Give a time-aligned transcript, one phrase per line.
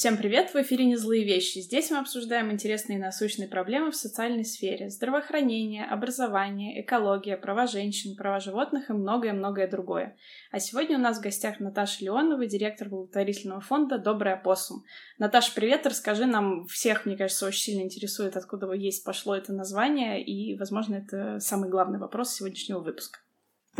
[0.00, 0.54] Всем привет!
[0.54, 1.58] В эфире «Не злые вещи».
[1.58, 4.88] Здесь мы обсуждаем интересные и насущные проблемы в социальной сфере.
[4.88, 10.16] Здравоохранение, образование, экология, права женщин, права животных и многое-многое другое.
[10.52, 14.84] А сегодня у нас в гостях Наташа Леонова, директор благотворительного фонда «Добрый опоссум».
[15.18, 15.84] Наташа, привет!
[15.84, 20.94] Расскажи нам, всех, мне кажется, очень сильно интересует, откуда есть пошло это название, и, возможно,
[20.94, 23.18] это самый главный вопрос сегодняшнего выпуска.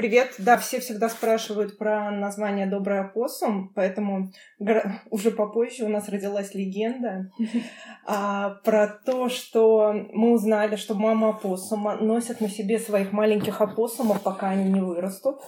[0.00, 0.36] Привет.
[0.38, 4.32] Да, все всегда спрашивают про название «Добрый опоссум», поэтому
[5.10, 7.30] уже попозже у нас родилась легенда
[8.06, 14.22] а, про то, что мы узнали, что мама опоссума носит на себе своих маленьких опоссумов,
[14.22, 15.42] пока они не вырастут.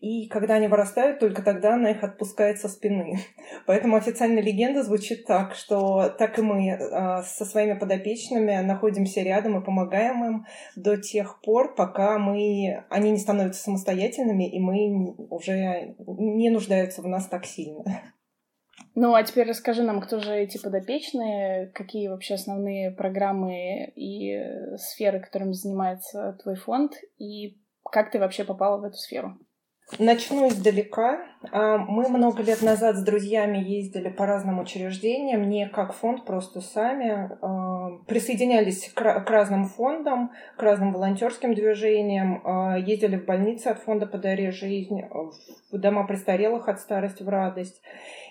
[0.00, 3.20] И когда они вырастают, только тогда она их отпускает со спины.
[3.66, 9.60] Поэтому официальная легенда звучит так, что так и мы а, со своими подопечными находимся рядом
[9.60, 15.14] и помогаем им до тех пор, пока мы, они не становятся самостоятельными самостоятельными, и мы
[15.30, 17.84] уже не нуждаются в нас так сильно.
[18.94, 24.38] Ну, а теперь расскажи нам, кто же эти подопечные, какие вообще основные программы и
[24.76, 27.58] сферы, которыми занимается твой фонд, и
[27.90, 29.38] как ты вообще попала в эту сферу?
[29.98, 31.20] Начну издалека.
[31.50, 36.60] А, мы много лет назад с друзьями ездили по разным учреждениям, не как фонд, просто
[36.62, 37.30] сами.
[37.42, 44.06] А, присоединялись к разным фондам, к разным волонтерским движениям, а, ездили в больницы от фонда
[44.06, 45.02] «Подари жизнь»,
[45.70, 47.82] в дома престарелых от старости в радость.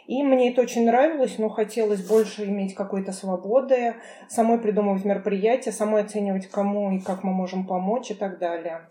[0.08, 3.96] И мне это очень нравилось, но хотелось больше иметь какой-то свободы,
[4.28, 8.82] самой придумывать мероприятия, самой оценивать, кому и как мы можем помочь и так далее.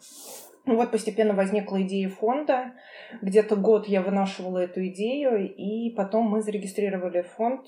[0.66, 2.72] Ну вот постепенно возникла идея фонда.
[3.22, 7.66] Где-то год я вынашивала эту идею, и потом мы зарегистрировали фонд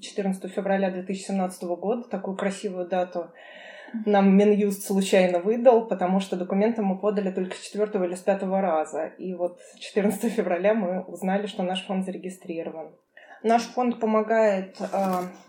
[0.00, 3.30] 14 э, февраля 2017 года, такую красивую дату
[4.06, 8.60] нам Минюст случайно выдал, потому что документы мы подали только с четвертого или с пятого
[8.60, 9.06] раза.
[9.18, 12.92] И вот 14 февраля мы узнали, что наш фонд зарегистрирован.
[13.42, 14.86] Наш фонд помогает э,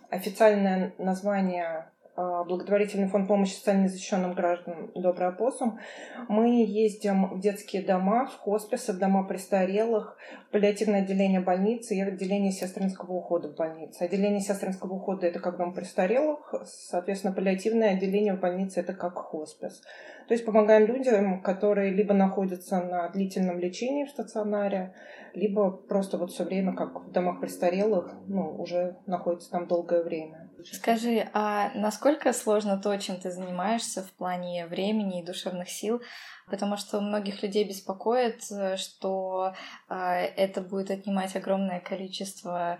[0.09, 5.79] официальное название благотворительный фонд помощи социально защищенным гражданам «Добрый опоссум».
[6.27, 12.01] Мы ездим в детские дома, в хосписы, в дома престарелых, в паллиативное отделение больницы и
[12.01, 14.03] отделение сестринского ухода в больнице.
[14.03, 19.81] Отделение сестринского ухода– это как дом престарелых, соответственно, паллиативное отделение в больнице– это как хоспис.
[20.27, 24.93] То есть помогаем людям, которые либо находятся на длительном лечении в стационаре,
[25.33, 30.49] либо просто вот все время, как в домах престарелых, ну, уже находятся там долгое время.
[30.71, 36.01] Скажи, а насколько сложно то, чем ты занимаешься в плане времени и душевных сил?
[36.47, 39.53] Потому что многих людей беспокоит, э, что
[39.89, 42.79] э, это будет отнимать огромное количество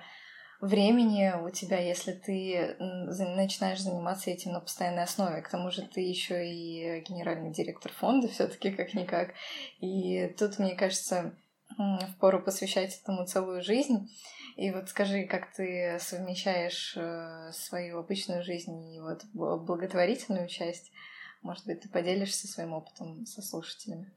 [0.63, 5.41] времени у тебя, если ты начинаешь заниматься этим на постоянной основе.
[5.41, 9.33] К тому же ты еще и генеральный директор фонда все-таки как-никак.
[9.81, 11.35] И тут, мне кажется,
[12.13, 14.09] впору посвящать этому целую жизнь.
[14.56, 20.91] И вот скажи, как ты совмещаешь э, свою обычную жизнь и вот благотворительную часть?
[21.41, 24.11] Может быть, ты поделишься своим опытом со слушателями?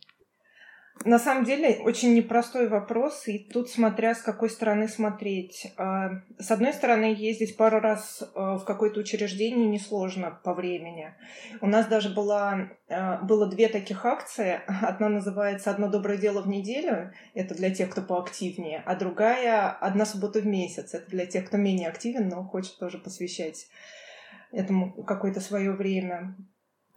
[1.05, 5.73] На самом деле, очень непростой вопрос, и тут смотря с какой стороны смотреть.
[5.77, 11.15] А, с одной стороны, ездить пару раз а, в какое-то учреждение несложно по времени.
[11.61, 14.61] У нас даже была, а, было две таких акции.
[14.83, 20.06] Одна называется «Одно доброе дело в неделю», это для тех, кто поактивнее, а другая «Одна
[20.06, 23.69] суббота в месяц», это для тех, кто менее активен, но хочет тоже посвящать
[24.51, 26.35] этому какое-то свое время.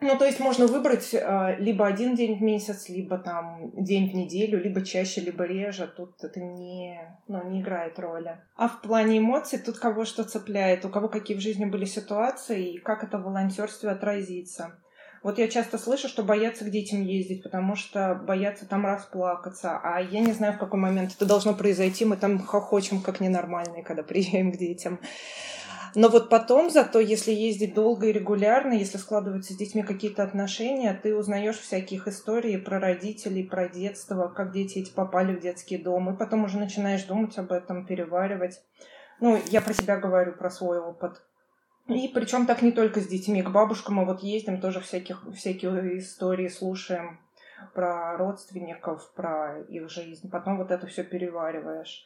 [0.01, 4.15] Ну, то есть можно выбрать э, либо один день в месяц, либо там день в
[4.15, 5.87] неделю, либо чаще, либо реже.
[5.87, 8.37] Тут это не, ну, не играет роли.
[8.55, 12.75] А в плане эмоций тут кого что цепляет, у кого какие в жизни были ситуации
[12.75, 14.79] и как это в волонтерстве отразится.
[15.21, 19.77] Вот я часто слышу, что боятся к детям ездить, потому что боятся там расплакаться.
[19.83, 22.05] А я не знаю, в какой момент это должно произойти.
[22.05, 24.99] Мы там хохочем как ненормальные, когда приезжаем к детям.
[25.95, 30.93] Но вот потом, зато, если ездить долго и регулярно, если складываются с детьми какие-то отношения,
[30.93, 36.13] ты узнаешь всяких историй про родителей, про детство, как дети эти попали в детский дом,
[36.13, 38.61] и потом уже начинаешь думать об этом, переваривать.
[39.19, 41.21] Ну, я про себя говорю, про свой опыт.
[41.87, 45.97] И причем так не только с детьми, к бабушкам мы вот ездим, тоже всяких, всякие
[45.97, 47.19] истории слушаем
[47.73, 50.29] про родственников, про их жизнь.
[50.29, 52.05] Потом вот это все перевариваешь.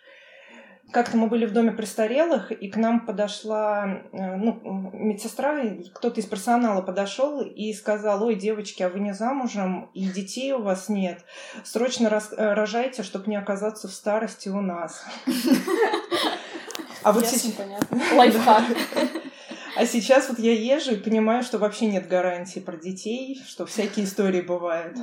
[0.92, 5.60] Как-то мы были в доме престарелых, и к нам подошла э, ну, медсестра,
[5.94, 10.62] кто-то из персонала подошел и сказал, ой, девочки, а вы не замужем, и детей у
[10.62, 11.26] вас нет.
[11.64, 15.04] Срочно э, рожайте, чтобы не оказаться в старости у нас.
[17.04, 17.54] А вот сейчас...
[18.16, 18.64] Лайфхак.
[19.76, 24.06] А сейчас вот я езжу и понимаю, что вообще нет гарантии про детей, что всякие
[24.06, 24.96] истории бывают.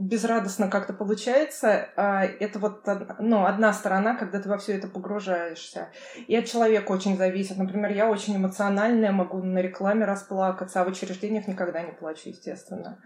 [0.00, 1.90] Безрадостно как-то получается.
[1.96, 2.86] А, это вот
[3.18, 5.90] ну, одна сторона, когда ты во все это погружаешься.
[6.26, 7.58] И от человека очень зависит.
[7.58, 12.98] Например, я очень эмоциональная, могу на рекламе расплакаться, а в учреждениях никогда не плачу, естественно.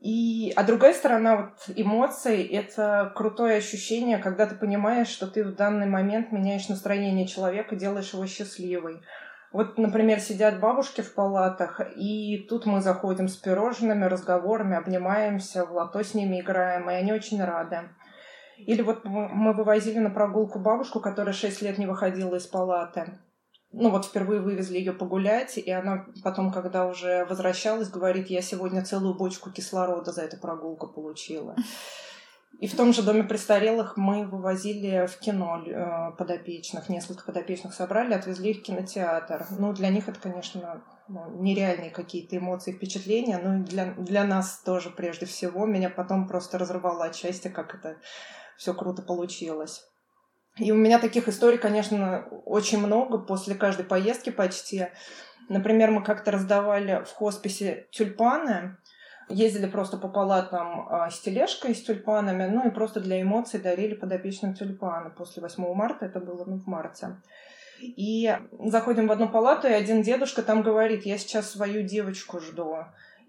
[0.00, 5.54] И, а другая сторона вот эмоций— это крутое ощущение, когда ты понимаешь, что ты в
[5.54, 9.02] данный момент меняешь настроение человека, делаешь его счастливой.
[9.52, 15.72] Вот, например, сидят бабушки в палатах, и тут мы заходим с пирожными, разговорами, обнимаемся, в
[15.72, 17.88] лото с ними играем, и они очень рады.
[18.58, 23.18] Или вот мы вывозили на прогулку бабушку, которая 6 лет не выходила из палаты.
[23.72, 28.84] Ну вот впервые вывезли ее погулять, и она потом, когда уже возвращалась, говорит, я сегодня
[28.84, 31.56] целую бочку кислорода за эту прогулку получила.
[32.58, 38.12] И в том же доме престарелых мы вывозили в кино э, подопечных, несколько подопечных собрали,
[38.12, 39.46] отвезли их в кинотеатр.
[39.58, 44.60] Ну, для них это, конечно, ну, нереальные какие-то эмоции, впечатления, но и для, для нас
[44.62, 45.64] тоже прежде всего.
[45.64, 47.96] Меня потом просто разрывало от счастья, как это
[48.58, 49.82] все круто получилось.
[50.58, 54.88] И у меня таких историй, конечно, очень много после каждой поездки почти.
[55.48, 58.76] Например, мы как-то раздавали в хосписе тюльпаны,
[59.30, 63.94] ездили просто по палатам а, с тележкой с тюльпанами, ну и просто для эмоций дарили
[63.94, 65.10] подопечным тюльпаны.
[65.10, 67.16] После 8 марта это было ну, в марте.
[67.80, 72.76] И заходим в одну палату, и один дедушка там говорит, я сейчас свою девочку жду.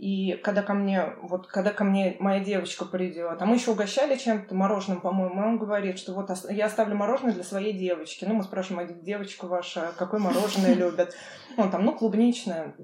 [0.02, 4.18] И когда ко мне, вот когда ко мне моя девочка придет, а мы еще угощали
[4.18, 8.26] чем-то мороженым, по-моему, он говорит, что вот я оставлю мороженое для своей девочки.
[8.26, 11.16] Ну, мы спрашиваем, а девочка ваша, какое мороженое любит?
[11.56, 12.76] Он там, ну, клубничное.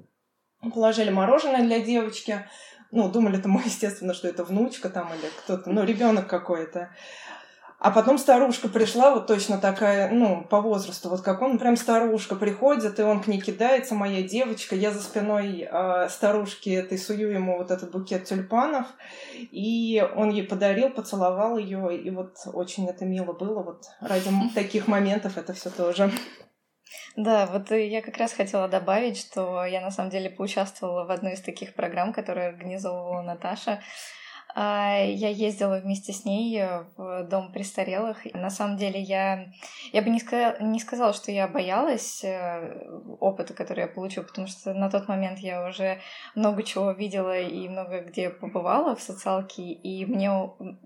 [0.72, 2.46] Положили мороженое для девочки
[2.90, 6.90] ну, думали-то мы, естественно, что это внучка там или кто-то, ну, ребенок какой-то.
[7.80, 12.34] А потом старушка пришла, вот точно такая, ну, по возрасту, вот как он, прям старушка
[12.34, 17.30] приходит, и он к ней кидается, моя девочка, я за спиной э, старушки этой сую
[17.30, 18.86] ему вот этот букет тюльпанов,
[19.32, 24.88] и он ей подарил, поцеловал ее, и вот очень это мило было, вот ради таких
[24.88, 26.10] моментов это все тоже.
[27.16, 31.34] Да, вот я как раз хотела добавить, что я на самом деле поучаствовала в одной
[31.34, 33.80] из таких программ, которые организовывала Наташа.
[34.54, 38.24] А, я ездила вместе с ней э, в дом престарелых.
[38.34, 39.52] На самом деле я,
[39.92, 42.88] я бы не сказала, не сказала, что я боялась э,
[43.20, 46.00] опыта, который я получу, потому что на тот момент я уже
[46.34, 50.32] много чего видела и много где побывала в социалке, и мне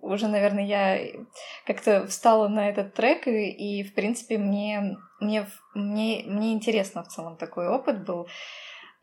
[0.00, 1.22] уже, наверное, я
[1.64, 7.08] как-то встала на этот трек, и, и в принципе, мне, мне, мне, мне интересно в
[7.08, 8.28] целом такой опыт был.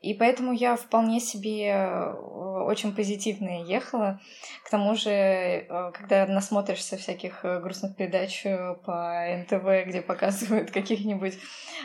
[0.01, 4.21] И поэтому я вполне себе э, очень позитивно ехала.
[4.63, 8.43] К тому же, э, когда насмотришься всяких э, грустных передач
[8.85, 11.37] по НТВ, где показывают каких-нибудь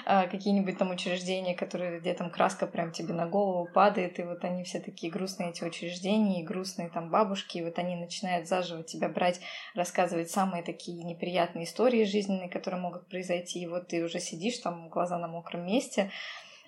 [0.05, 4.63] какие-нибудь там учреждения, которые, где там краска прям тебе на голову падает, и вот они
[4.63, 9.09] все такие грустные, эти учреждения, и грустные там бабушки, и вот они начинают заживо тебя
[9.09, 9.41] брать,
[9.75, 14.89] рассказывать самые такие неприятные истории жизненные, которые могут произойти, и вот ты уже сидишь там,
[14.89, 16.11] глаза на мокром месте,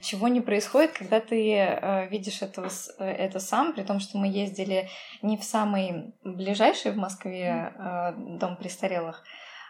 [0.00, 4.28] чего не происходит, когда ты э, видишь это, э, это сам, при том, что мы
[4.28, 4.88] ездили
[5.22, 9.24] не в самый ближайший в Москве э, дом престарелых.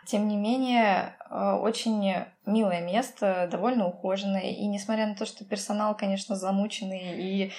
[0.07, 2.15] Тем не менее, э, очень
[2.45, 4.53] милое место, довольно ухоженное.
[4.53, 7.53] И несмотря на то, что персонал, конечно, замученный и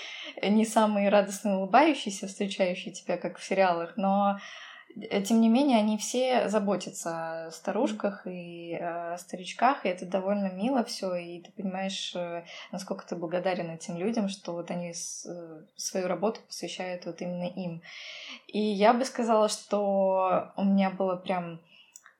[0.43, 4.39] не самый радостно улыбающийся, встречающий тебя, как в сериалах, но
[5.25, 10.83] тем не менее, они все заботятся о старушках и о старичках, и это довольно мило
[10.83, 16.07] все, и ты понимаешь, э, насколько ты благодарен этим людям, что вот они э, свою
[16.07, 17.81] работу посвящают вот именно им.
[18.47, 21.59] И я бы сказала, что у меня было прям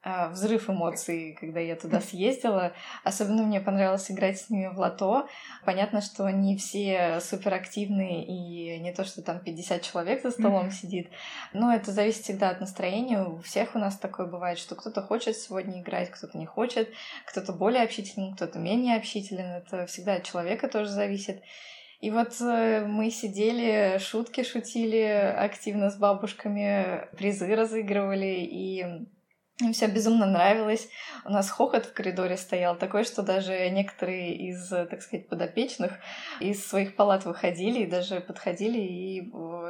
[0.04, 2.74] взрыв эмоций, когда я туда съездила.
[3.04, 5.28] Особенно мне понравилось играть с ними в лото.
[5.66, 11.10] Понятно, что не все суперактивные и не то, что там 50 человек за столом сидит.
[11.54, 13.24] Но это зависит всегда от настроения.
[13.24, 16.90] У всех у нас такое бывает, что кто-то хочет сегодня играть, кто-то не хочет,
[17.26, 19.46] кто-то более общителен, кто-то менее общителен.
[19.46, 21.42] Это всегда от человека тоже зависит.
[22.00, 25.02] И вот э, мы сидели, шутки шутили
[25.36, 28.86] активно с бабушками, призы разыгрывали, и
[29.60, 30.88] им все безумно нравилось.
[31.26, 35.94] У нас хохот в коридоре стоял такой, что даже некоторые из, так сказать, подопечных
[36.40, 38.80] из своих палат выходили и даже подходили.
[38.80, 39.22] И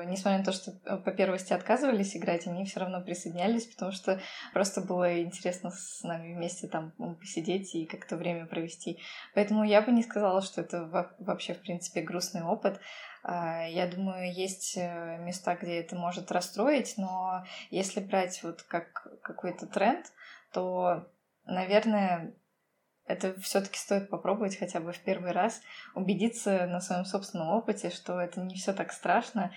[0.08, 4.20] несмотря на то, что по первости отказывались играть, они все равно присоединялись, потому что
[4.54, 9.00] просто было интересно с нами вместе там посидеть и как-то время провести.
[9.36, 10.84] Поэтому я бы не сказала, что это
[11.20, 12.82] вообще, в принципе, грустный опыт.
[13.24, 19.08] А, я думаю, есть э, места, где это может расстроить, но если брать вот как
[19.22, 20.06] какой-то тренд,
[20.52, 21.08] то,
[21.46, 22.34] наверное,
[23.08, 25.62] это все-таки стоит попробовать хотя бы в первый раз,
[25.96, 29.52] убедиться на своем собственном опыте, что это не все так страшно.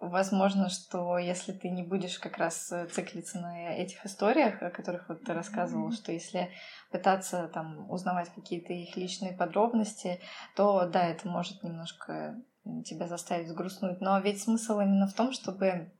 [0.00, 5.24] Возможно, что если ты не будешь как раз циклиться на этих историях, о которых вот
[5.24, 6.50] ты рассказывал, что если
[6.90, 10.20] пытаться там узнавать какие-то их личные подробности,
[10.56, 12.36] то да, это может немножко
[12.84, 14.00] тебя заставить сгрустнуть.
[14.00, 15.92] Но ведь смысл именно в том, чтобы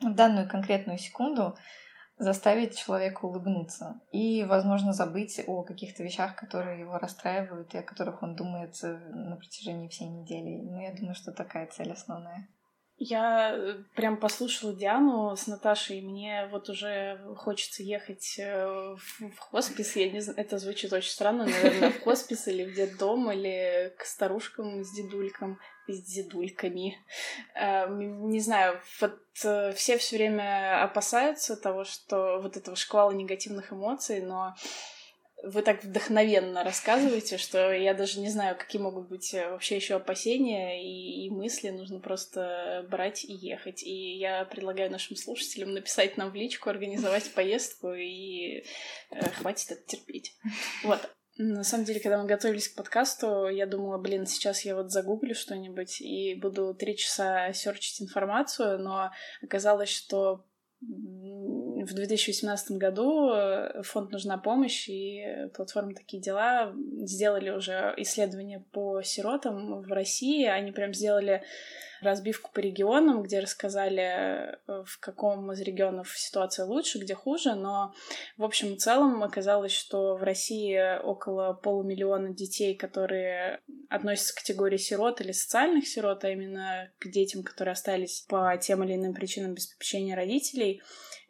[0.00, 1.56] в данную конкретную секунду
[2.18, 8.22] заставить человека улыбнуться и, возможно, забыть о каких-то вещах, которые его расстраивают и о которых
[8.22, 10.60] он думает э, на протяжении всей недели.
[10.62, 12.48] Ну, я думаю, что такая цель основная.
[13.04, 19.38] Я э, прям послушала Диану с Наташей, и мне вот уже хочется ехать э, в,
[19.38, 19.96] хоспис.
[19.96, 24.04] Я не знаю, это звучит очень странно, наверное, в хоспис или в детдом, или к
[24.04, 26.96] старушкам с дедулькам, с дедульками.
[27.56, 33.72] Эм, не знаю, вот э, все все время опасаются того, что вот этого шквала негативных
[33.72, 34.54] эмоций, но
[35.42, 39.96] вы так вдохновенно рассказываете, что я даже не знаю, какие могут быть э, вообще еще
[39.96, 41.70] опасения и, и мысли.
[41.70, 43.82] Нужно просто брать и ехать.
[43.82, 48.64] И я предлагаю нашим слушателям написать нам в личку, организовать поездку и
[49.10, 50.36] э, хватит это терпеть.
[50.84, 51.10] Вот.
[51.38, 55.34] На самом деле, когда мы готовились к подкасту, я думала, блин, сейчас я вот загуглю
[55.34, 59.10] что-нибудь и буду три часа серчить информацию, но
[59.42, 60.44] оказалось, что
[60.82, 65.24] в 2018 году э, фонд «Нужна помощь» и
[65.54, 70.46] платформа «Такие дела» сделали уже исследование по сиротам в России.
[70.46, 71.42] Они прям сделали
[72.02, 77.94] разбивку по регионам, где рассказали, э, в каком из регионов ситуация лучше, где хуже, но
[78.36, 84.76] в общем и целом оказалось, что в России около полумиллиона детей, которые относятся к категории
[84.76, 89.54] сирот или социальных сирот, а именно к детям, которые остались по тем или иным причинам
[89.54, 90.82] без попечения родителей,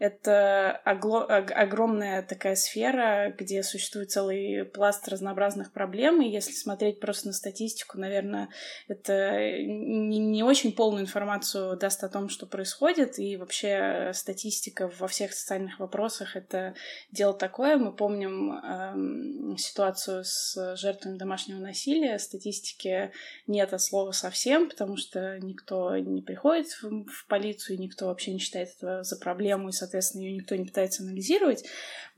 [0.02, 7.32] это огромная такая сфера, где существует целый пласт разнообразных проблем, и если смотреть просто на
[7.32, 8.48] статистику, наверное,
[8.88, 15.06] это не, не очень полную информацию даст о том, что происходит, и вообще статистика во
[15.06, 16.74] всех социальных вопросах— это
[17.12, 17.76] дело такое.
[17.76, 23.12] Мы помним эм, ситуацию с жертвами домашнего насилия, статистики
[23.46, 28.40] нет от слова совсем, потому что никто не приходит в, в полицию, никто вообще не
[28.40, 31.64] считает это за проблему, и, соответственно, соответственно, ее никто не пытается анализировать.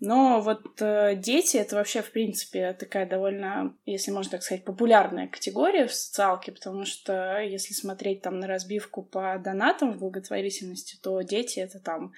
[0.00, 5.28] Но вот э, дети— это вообще, в принципе, такая довольно, если можно так сказать, популярная
[5.28, 11.21] категория в социалке, потому что если смотреть там на разбивку по донатам в благотворительности, то
[11.23, 12.12] дети— это там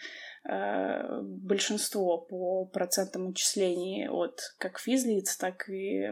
[0.49, 6.11] большинство по процентам отчислений от как физлиц, так и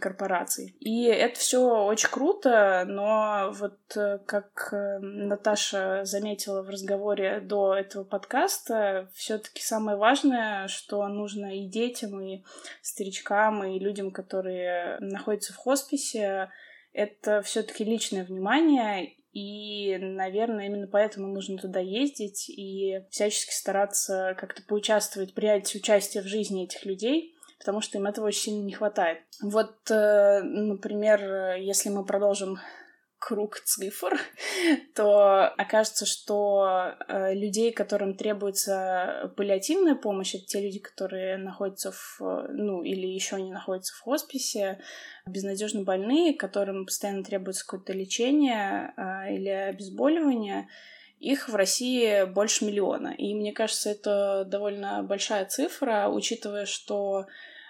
[0.00, 0.76] корпораций.
[0.80, 7.74] И это все очень круто, но вот э, как э, Наташа заметила в разговоре до
[7.74, 12.42] этого подкаста, все-таки самое важное, что нужно и детям, и
[12.82, 16.50] старичкам, и людям, которые находятся в хосписе,
[16.92, 24.62] это все-таки личное внимание и, наверное, именно поэтому нужно туда ездить и всячески стараться как-то
[24.62, 29.18] поучаствовать, принять участие в жизни этих людей, потому что им этого очень сильно не хватает.
[29.42, 32.56] Вот, э, например, если мы продолжим
[33.26, 34.20] круг цифр,
[34.94, 42.20] то окажется, что э, людей, которым требуется паллиативная помощь, это те люди, которые находятся в,
[42.50, 44.78] ну, или еще не находятся в хосписе,
[45.26, 50.68] безнадежно больные, которым постоянно требуется какое-то лечение э, или обезболивание,
[51.18, 53.12] их в России больше миллиона.
[53.18, 57.26] И мне кажется, это довольно большая цифра, учитывая, что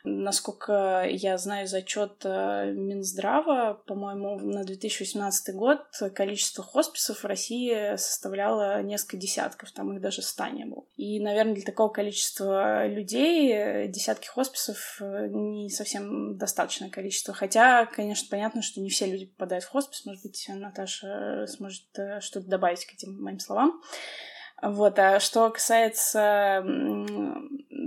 [0.09, 5.81] Насколько я знаю зачет э, Минздрава, по-моему, на 2018 год
[6.15, 10.85] количество хосписов в России составляло несколько десятков, там их даже ста не было.
[10.97, 17.35] И, наверное, для такого количества людей э, десятки хосписов э, не совсем достаточное количество.
[17.35, 20.07] Хотя, конечно, понятно, что не все люди попадают в хоспис.
[20.07, 21.83] Может быть, Наташа сможет
[22.21, 23.83] что-то добавить к этим моим словам.
[24.63, 26.65] Вот, а что касается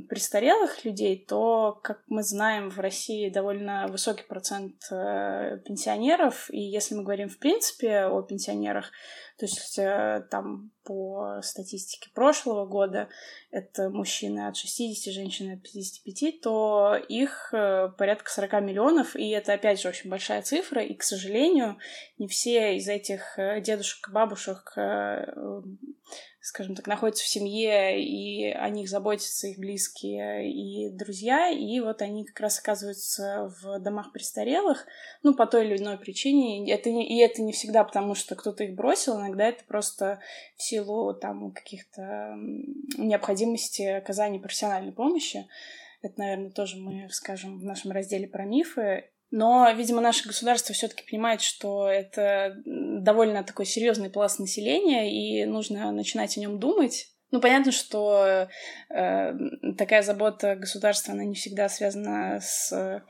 [0.10, 6.96] престарелых людей, то, как мы знаем, в России довольно высокий процент э, пенсионеров, и если
[6.96, 8.92] мы говорим в принципе о пенсионерах,
[9.38, 13.08] то есть э, там по статистике прошлого года
[13.52, 19.54] это мужчины от 60, женщины от 55, то их э, порядка 40 миллионов, и это
[19.54, 21.78] опять же очень большая цифра, и, к сожалению,
[22.18, 24.74] не все из этих дедушек и бабушек
[26.42, 32.02] скажем так, находятся в семье, и о них заботятся их близкие и друзья, и вот
[32.02, 34.86] они как раз оказываются в домах престарелых,
[35.22, 36.72] ну, по той или иной причине.
[36.72, 40.20] Это не, и это не всегда потому, что кто-то их бросил, иногда это просто
[40.56, 42.36] в силу там каких-то
[42.98, 45.48] необходимости оказания профессиональной помощи.
[46.02, 49.10] Это, наверное, тоже мы скажем в нашем разделе про мифы.
[49.32, 55.92] Но, видимо, наше государство все-таки понимает, что это довольно такой серьезный пласт населения, и нужно
[55.92, 57.10] начинать о нем думать.
[57.32, 58.48] Ну, понятно, что
[58.90, 59.34] э,
[59.78, 63.04] такая забота государства, она не всегда связана с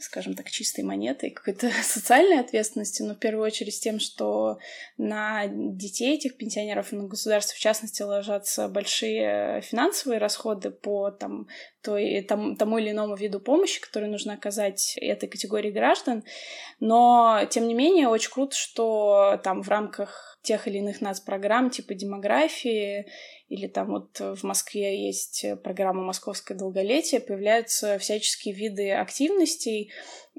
[0.00, 4.58] скажем так, чистой монетой, какой-то социальной ответственности, но в первую очередь тем, что
[4.96, 11.48] на детей этих пенсионеров на государство, в частности, ложатся большие финансовые расходы по там,
[11.82, 16.24] той, там, тому или иному виду помощи, который нужно оказать этой категории граждан.
[16.80, 21.94] Но, тем не менее, очень круто, что там в рамках тех или иных нацпрограмм типа
[21.94, 23.06] демографии
[23.48, 29.90] или там вот в Москве есть программа «Московское долголетие», появляются всяческие виды активностей,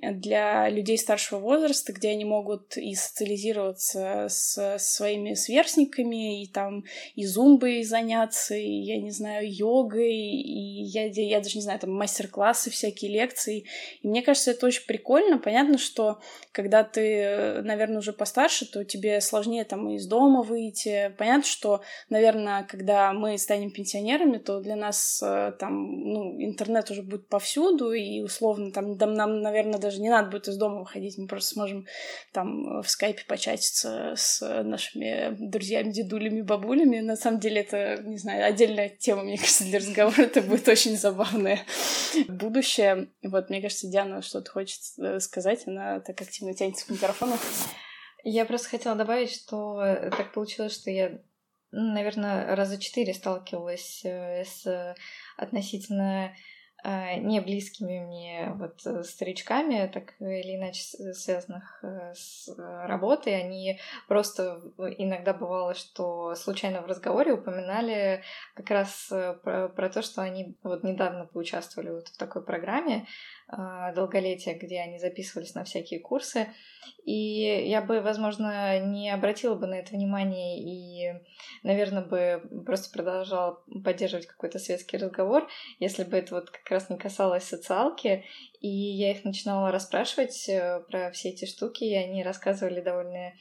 [0.01, 6.83] для людей старшего возраста, где они могут и социализироваться с своими сверстниками, и там
[7.15, 11.91] и зумбой заняться, и, я не знаю, йогой, и я, я даже не знаю, там
[11.91, 13.65] мастер-классы, всякие лекции.
[14.01, 15.37] И мне кажется, это очень прикольно.
[15.37, 16.19] Понятно, что
[16.51, 21.13] когда ты, наверное, уже постарше, то тебе сложнее там из дома выйти.
[21.17, 27.01] Понятно, что, наверное, когда мы станем пенсионерами, то для нас э, там, ну, интернет уже
[27.01, 31.17] будет повсюду, и условно там нам, наверное, даже даже не надо будет из дома выходить,
[31.17, 31.88] мы просто сможем
[32.31, 37.00] там в скайпе початиться с нашими друзьями, дедулями, бабулями.
[37.00, 40.22] На самом деле это, не знаю, отдельная тема, мне кажется, для разговора.
[40.22, 41.65] Это будет очень забавное
[42.27, 43.10] будущее.
[43.24, 47.36] Вот, мне кажется, Диана что-то хочет э, сказать, она так активно тянется к микрофону.
[48.24, 49.81] Я просто хотела добавить, что
[50.15, 51.19] так получилось, что я,
[51.72, 54.96] наверное, раза четыре сталкивалась э, с
[55.36, 56.36] относительно Э,
[56.83, 60.81] не близкими мне вот э, старичками, так или иначе
[61.13, 64.62] связанных э, с работой, они просто
[64.98, 68.24] иногда бывало, что случайно в разговоре упоминали
[68.55, 69.12] как раз
[69.43, 73.07] про, про то, что они вот недавно поучаствовали вот в такой программе, а,
[73.95, 76.47] долголетия, где они записывались на всякие курсы.
[77.03, 81.19] И я бы, возможно, не обратила бы на это внимание и,
[81.63, 85.47] наверное, бы просто продолжала поддерживать какой-то светский разговор,
[85.79, 88.23] если бы это вот как раз не касалось социалки.
[88.59, 93.33] И я их начинала расспрашивать э, про все эти штуки, и они рассказывали довольно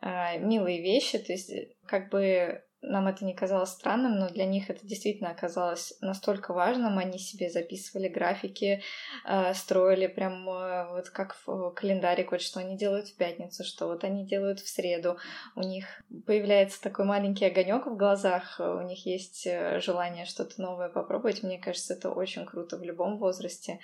[0.00, 1.52] а, милые вещи, то есть
[1.86, 6.98] как бы нам это не казалось странным, но для них это действительно оказалось настолько важным.
[6.98, 8.82] Они себе записывали графики,
[9.24, 13.86] э, строили прям э, вот как в календарик, вот что они делают в пятницу, что
[13.88, 15.18] вот они делают в среду.
[15.54, 15.86] У них
[16.26, 21.42] появляется такой маленький огонек в глазах, у них есть э, желание что-то новое попробовать.
[21.42, 23.80] Мне кажется, это очень круто в любом возрасте.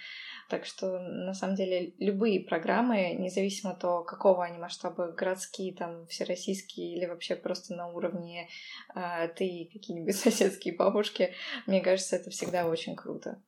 [0.53, 6.07] Так что, на самом деле, любые программы, независимо от того, какого они масштаба, городские, там,
[6.09, 8.51] всероссийские или вообще просто на уровне
[8.95, 11.33] а, ты какие-нибудь соседские бабушки,
[11.67, 13.41] мне кажется, это всегда очень круто.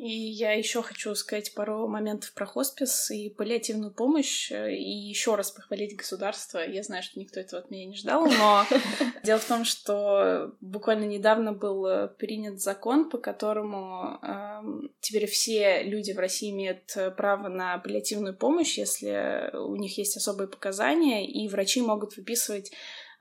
[0.00, 5.34] И я еще хочу сказать пару моментов про хоспис и паллиативную помощь, э, и еще
[5.34, 6.66] раз похвалить государство.
[6.66, 8.64] Я знаю, что никто этого от меня не ждал, но
[9.24, 14.62] дело в том, что буквально недавно был э, принят закон, по которому э,
[15.00, 20.48] теперь все люди в России имеют право на паллиативную помощь, если у них есть особые
[20.48, 22.72] показания, и врачи могут выписывать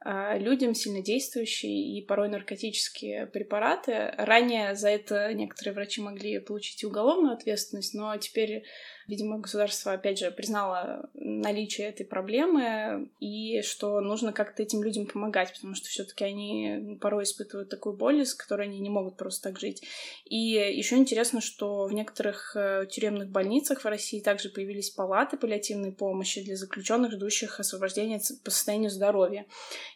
[0.06, 4.14] людям сильнодействующие и порой наркотические препараты.
[4.18, 8.64] Ранее за это некоторые врачи могли получить уголовную ответственность, но теперь
[9.10, 15.52] Видимо, государство, опять же, признало наличие этой проблемы и что нужно как-то этим людям помогать,
[15.52, 19.60] потому что все-таки они порой испытывают такую боль, с которой они не могут просто так
[19.60, 19.82] жить.
[20.26, 25.92] И еще интересно, что в некоторых э, тюремных больницах в России также появились палаты паллиативной
[25.92, 29.48] помощи для заключенных, ждущих освобождения по состоянию здоровья.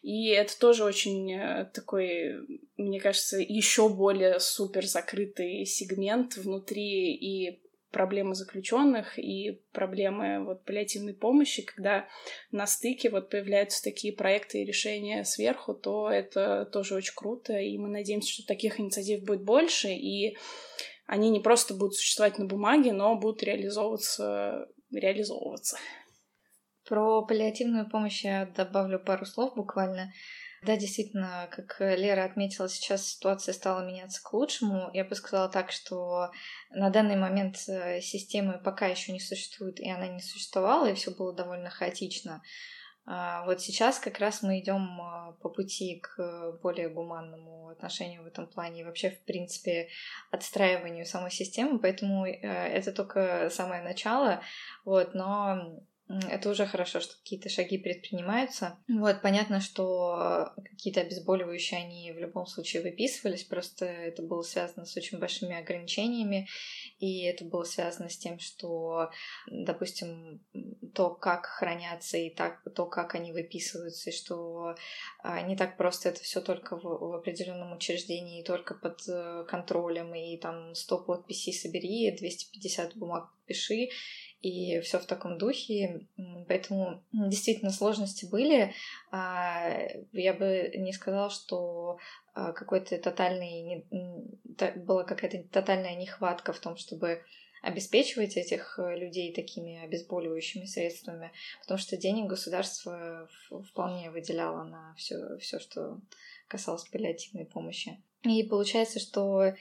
[0.01, 2.47] И это тоже очень э, такой,
[2.77, 7.62] мне кажется, еще более супер закрытый сегмент внутри и
[7.93, 12.07] проблемы заключенных и проблемы вот паллиативной помощи, когда
[12.51, 17.77] на стыке вот появляются такие проекты и решения сверху, то это тоже очень круто, и
[17.77, 20.35] мы надеемся, что таких инициатив будет больше, и
[21.05, 25.77] они не просто будут существовать на бумаге, но будут реализовываться, реализовываться.
[26.85, 30.11] Про паллиативную помощь я добавлю пару слов буквально.
[30.65, 34.89] Да, действительно, как Лера отметила, сейчас ситуация стала меняться к лучшему.
[34.93, 36.31] Я бы сказала так, что
[36.69, 41.11] на данный момент э, системы пока еще не существует, и она не существовала, и все
[41.11, 42.41] было довольно хаотично.
[43.05, 48.27] А вот сейчас как раз мы идем э, по пути к более гуманному отношению в
[48.27, 49.89] этом плане и вообще, в принципе,
[50.31, 54.41] отстраиванию самой системы, поэтому э, это только самое начало,
[54.85, 55.83] вот, но
[56.29, 58.77] это уже хорошо, что какие-то шаги предпринимаются.
[58.87, 64.95] Вот, понятно, что какие-то обезболивающие они в любом случае выписывались, просто это было связано с
[64.97, 66.47] очень большими ограничениями,
[66.99, 69.09] и это было связано с тем, что,
[69.47, 70.41] допустим,
[70.93, 74.75] то, как хранятся, и так, то, как они выписываются, и что
[75.19, 80.13] а, не так просто это все только в, в определенном учреждении, только под э, контролем,
[80.15, 83.89] и там 100 подписей собери, 250 бумаг пиши,
[84.43, 86.05] и все в таком духе.
[86.47, 88.73] Поэтому действительно сложности были.
[89.09, 89.71] А,
[90.11, 91.97] я бы не сказала, что
[92.33, 93.85] а, какой-то тотальный
[94.75, 97.23] была какая-то тотальная нехватка в том, чтобы
[97.61, 103.29] обеспечивать этих э, людей такими обезболивающими средствами, потому что денег государство
[103.69, 106.01] вполне выделяло на все, все, что
[106.49, 108.03] касалось паллиативной помощи.
[108.23, 109.53] И получается, что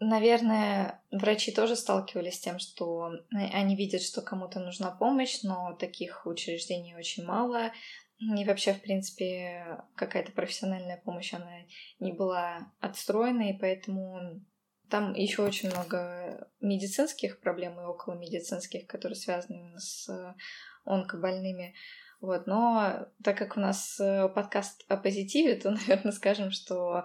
[0.00, 6.24] Наверное, врачи тоже сталкивались с тем, что они видят, что кому-то нужна помощь, но таких
[6.24, 7.72] учреждений очень мало.
[8.20, 11.50] И вообще, в принципе, какая-то профессиональная помощь, она
[11.98, 14.40] не была отстроена, и поэтому
[14.88, 20.08] там еще очень много медицинских проблем и около медицинских, которые связаны с
[20.84, 21.74] онкобольными.
[22.20, 27.04] Вот, но так как у нас э, подкаст о позитиве, то, наверное, скажем, что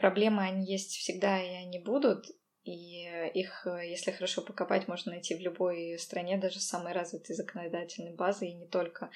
[0.00, 2.26] проблемы, они есть всегда, и они будут.
[2.62, 8.48] И их, если хорошо покопать, можно найти в любой стране, даже самой развитой законодательной базы,
[8.48, 9.10] и не только.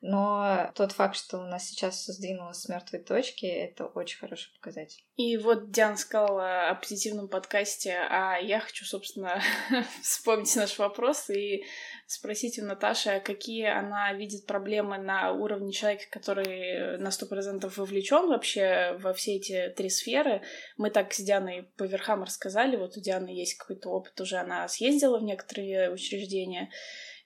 [0.00, 5.02] Но тот факт, что у нас сейчас сдвинулось с мертвой точки, это очень хороший показатель.
[5.16, 9.42] И вот Диана сказала о позитивном подкасте, а я хочу, собственно,
[10.02, 11.64] вспомнить наш вопрос и
[12.08, 18.28] спросить у Наташи, какие она видит проблемы на уровне человека, который на сто процентов вовлечен
[18.28, 20.40] вообще во все эти три сферы.
[20.78, 24.66] Мы так с Дианой по верхам рассказали, вот у Дианы есть какой-то опыт уже, она
[24.68, 26.70] съездила в некоторые учреждения,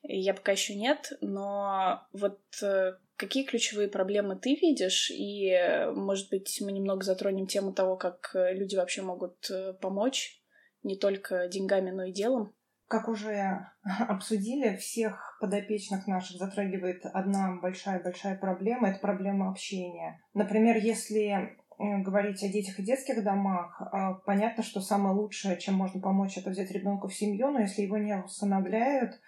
[0.02, 5.56] я пока еще нет, но вот э, какие ключевые проблемы ты видишь, и,
[5.94, 10.42] может быть, мы немного затронем тему того, как э, люди вообще могут э, помочь
[10.82, 12.52] не только деньгами, но и делом?
[12.92, 13.68] Как уже
[14.08, 20.20] обсудили, всех подопечных наших затрагивает одна большая-большая проблема— это проблема общения.
[20.34, 26.02] Например, если говорить о детях и детских домах, а, понятно, что самое лучшее, чем можно
[26.02, 29.18] помочь, это взять ребенка в семью, но если его не усыновляют,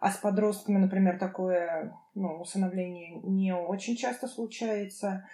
[0.00, 5.28] а с подростками, например, такое ну, усыновление не очень часто случается.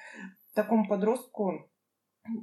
[0.54, 1.70] Такому подростку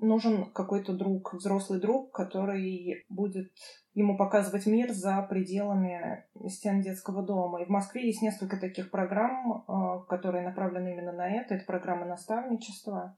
[0.01, 3.51] нужен какой-то друг, взрослый друг, который будет
[3.93, 7.61] ему показывать мир за пределами стен детского дома.
[7.61, 11.55] И в Москве есть несколько таких программ, а, которые направлены именно на это.
[11.55, 13.17] Это программа наставничества.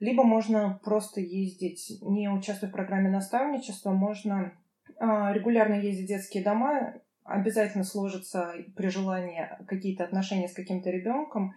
[0.00, 4.52] Либо можно просто ездить, не участвуя в программе наставничества, можно
[4.98, 11.54] а, регулярно ездить в детские дома обязательно сложатся при желании какие-то отношения с каким-то ребенком,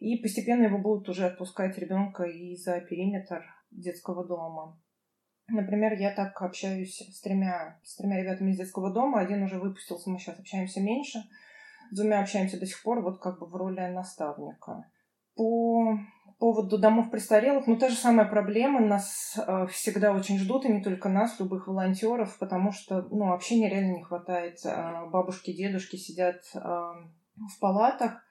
[0.00, 4.78] и постепенно его будут уже отпускать ребенка и за периметр детского дома.
[5.48, 9.20] Например, я так общаюсь с тремя, с тремя ребятами из детского дома.
[9.20, 11.18] Один уже выпустился, мы сейчас общаемся меньше.
[11.90, 14.86] С двумя общаемся до сих пор, вот как бы в роли наставника.
[15.34, 15.98] По
[16.38, 18.80] поводу домов престарелых, ну, та же самая проблема.
[18.80, 23.68] Нас э, всегда очень ждут, и не только нас, любых волонтеров, потому что, ну, общения
[23.68, 24.58] реально не хватает.
[24.64, 28.24] Э, бабушки, дедушки сидят э, в палатах,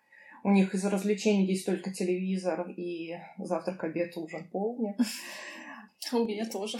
[0.43, 4.95] у них из развлечений есть только телевизор и завтрак, обед, ужин, полдник.
[6.11, 6.77] У меня тоже.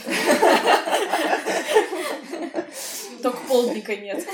[3.21, 4.27] Только полдника нет.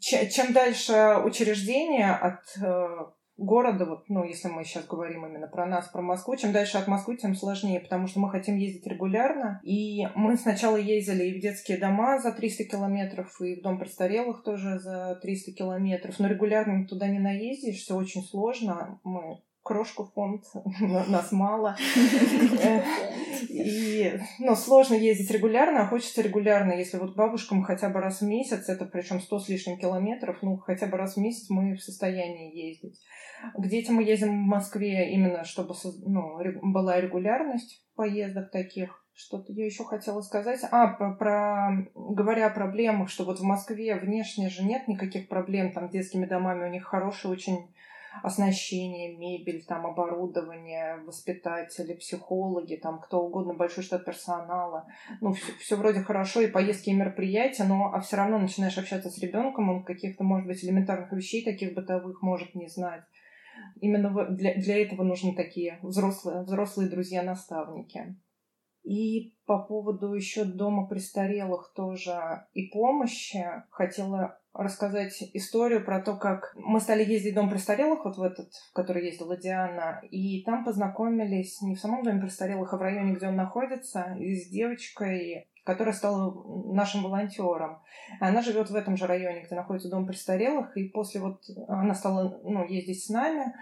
[0.00, 5.88] Чем дальше учреждение от э, города, вот, ну, если мы сейчас говорим именно про нас,
[5.88, 9.60] про Москву, чем дальше от Москвы, тем сложнее, потому что мы хотим ездить регулярно.
[9.62, 14.42] И мы сначала ездили и в детские дома за 300 километров, и в дом престарелых
[14.42, 16.18] тоже за 300 километров.
[16.18, 19.00] Но регулярно туда не наездишь, все очень сложно.
[19.04, 20.44] Мы крошку фонд,
[21.08, 21.76] нас мало.
[23.48, 26.72] И, ну, сложно ездить регулярно, а хочется регулярно.
[26.72, 30.58] Если вот бабушкам хотя бы раз в месяц, это причем 100 с лишним километров, ну,
[30.58, 33.00] хотя бы раз в месяц мы в состоянии ездить.
[33.54, 35.74] К детям мы ездим в Москве именно, чтобы
[36.06, 39.00] ну, была регулярность поездок таких.
[39.16, 40.60] Что-то я еще хотела сказать.
[40.70, 45.72] А, про, про говоря о проблемах, что вот в Москве внешне же нет никаких проблем
[45.72, 47.73] там с детскими домами, у них хороший очень
[48.22, 54.86] оснащение, мебель, там, оборудование, воспитатели, психологи, там, кто угодно, большой штат персонала.
[55.20, 59.10] Ну, все, все вроде хорошо, и поездки, и мероприятия, но а все равно начинаешь общаться
[59.10, 63.04] с ребенком, он каких-то, может быть, элементарных вещей таких бытовых может не знать.
[63.80, 68.16] Именно для, для этого нужны такие взрослые, взрослые друзья-наставники.
[68.82, 76.54] И по поводу еще дома престарелых тоже и помощи хотела рассказать историю про то, как
[76.56, 80.64] мы стали ездить в дом престарелых, вот в этот, в который ездила Диана, и там
[80.64, 85.94] познакомились не в самом доме престарелых, а в районе, где он находится, с девочкой, которая
[85.94, 86.32] стала
[86.72, 87.80] нашим волонтером.
[88.20, 92.40] Она живет в этом же районе, где находится дом престарелых, и после вот она стала
[92.44, 93.52] ну, ездить с нами,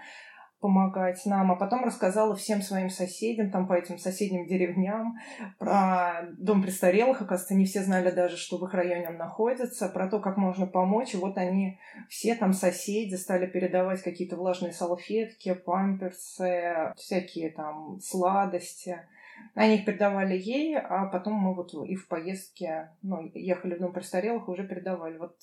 [0.63, 5.17] помогать нам, а потом рассказала всем своим соседям, там по этим соседним деревням,
[5.59, 7.21] про дом престарелых.
[7.21, 10.65] Оказывается, не все знали даже, что в их районе он находится, про то, как можно
[10.65, 11.15] помочь.
[11.15, 19.01] И вот они, все там соседи, стали передавать какие-то влажные салфетки, памперсы, всякие там сладости.
[19.55, 23.91] Они их передавали ей, а потом мы вот и в поездке, ну, ехали в дом
[23.91, 25.17] престарелых, уже передавали.
[25.17, 25.35] Вот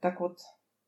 [0.00, 0.36] так вот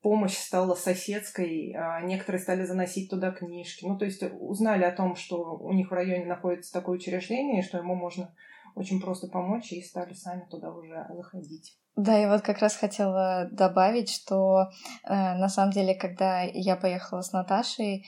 [0.02, 3.84] помощь стала соседской, а некоторые стали заносить туда книжки.
[3.84, 7.64] Ну, то есть узнали о том, что у них в районе находится такое учреждение, и
[7.64, 8.34] что ему можно
[8.74, 11.76] очень просто помочь, и стали сами туда уже заходить.
[11.96, 14.70] Да, я вот как раз хотела добавить, что
[15.04, 18.06] э, на самом деле, когда я поехала с Наташей,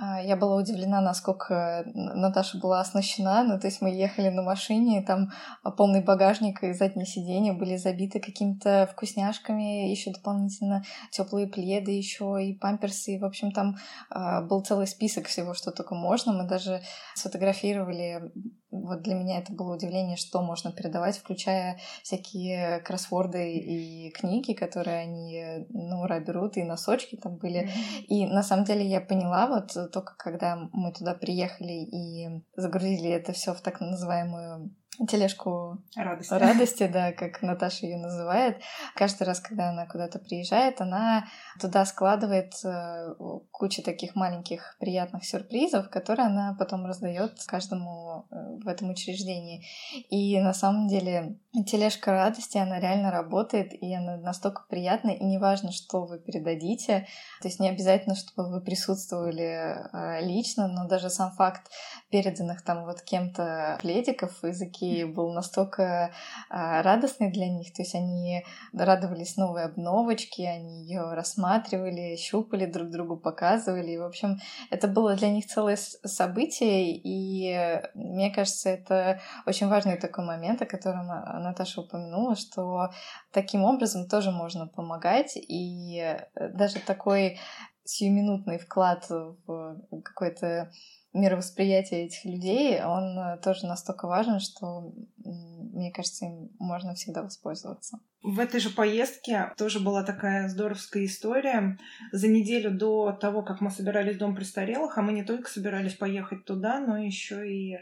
[0.00, 3.42] я была удивлена, насколько Наташа была оснащена.
[3.42, 5.30] Ну, то есть мы ехали на машине, там
[5.62, 12.38] а, полный багажник и задние сиденья были забиты какими-то вкусняшками, еще дополнительно теплые пледы, еще
[12.40, 13.14] и памперсы.
[13.14, 13.76] И, в общем, там
[14.10, 16.32] э, был целый список всего, что только можно.
[16.32, 16.80] Мы даже
[17.14, 18.30] сфотографировали
[18.70, 24.98] вот для меня это было удивление, что можно передавать, включая всякие кроссворды и книги, которые
[24.98, 27.62] они на ура берут, и носочки там были.
[27.62, 28.02] Mm-hmm.
[28.08, 33.32] И на самом деле я поняла вот только когда мы туда приехали и загрузили это
[33.32, 34.74] все в так называемую
[35.06, 36.32] тележку радости.
[36.32, 38.60] радости, да, как Наташа ее называет.
[38.94, 41.26] Каждый раз, когда она куда-то приезжает, она
[41.60, 43.14] туда складывает э,
[43.50, 49.64] кучу таких маленьких приятных сюрпризов, которые она потом раздает каждому э, в этом учреждении.
[50.10, 55.72] И на самом деле тележка радости, она реально работает, и она настолько приятная, и неважно,
[55.72, 57.06] что вы передадите,
[57.40, 61.70] то есть не обязательно, чтобы вы присутствовали э, лично, но даже сам факт
[62.10, 66.12] переданных там вот кем-то пледиков из Икеи был настолько
[66.50, 67.72] а, радостный для них.
[67.72, 73.92] То есть они радовались новой обновочке, они ее рассматривали, щупали друг другу, показывали.
[73.92, 74.38] И, в общем,
[74.70, 80.66] это было для них целое событие, и мне кажется, это очень важный такой момент, о
[80.66, 81.08] котором
[81.48, 82.90] Наташа упомянула, что
[83.32, 87.38] таким образом тоже можно помогать, и даже такой
[87.84, 90.70] сиюминутный вклад в какой-то
[91.12, 94.92] мировосприятие этих людей, он э, тоже настолько важен, что,
[95.24, 97.98] мне кажется, им можно всегда воспользоваться.
[98.22, 101.78] В этой же поездке тоже была такая здоровская история.
[102.12, 105.94] За неделю до того, как мы собирались в Дом престарелых, а мы не только собирались
[105.94, 107.78] поехать туда, но еще и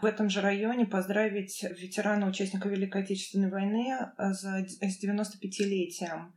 [0.00, 6.32] в этом же районе поздравить ветерана, участника Великой Отечественной войны э, за, с 95-летием.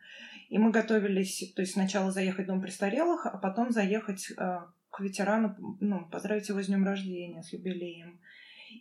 [0.49, 4.99] И мы готовились, то есть сначала заехать в Дом престарелых, а потом заехать э, к
[4.99, 8.19] ветерану, ну, поздравить его с днем рождения, с юбилеем.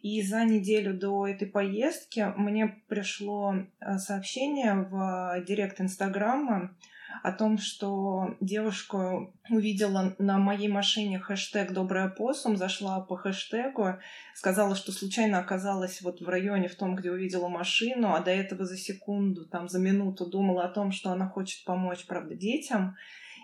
[0.03, 6.77] И за неделю до этой поездки мне пришло э, сообщение в директ Инстаграма
[7.22, 13.98] о том, что девушка увидела на моей машине хэштег «Добрый опоссум», зашла по хэштегу,
[14.35, 18.64] сказала, что случайно оказалась вот в районе, в том, где увидела машину, а до этого
[18.64, 22.96] за секунду, там за минуту думала о том, что она хочет помочь, правда, детям.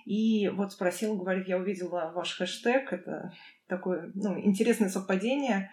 [0.05, 3.33] И вот спросила, говорит, я увидела ваш хэштег, это
[3.67, 5.71] такое ну, интересное совпадение,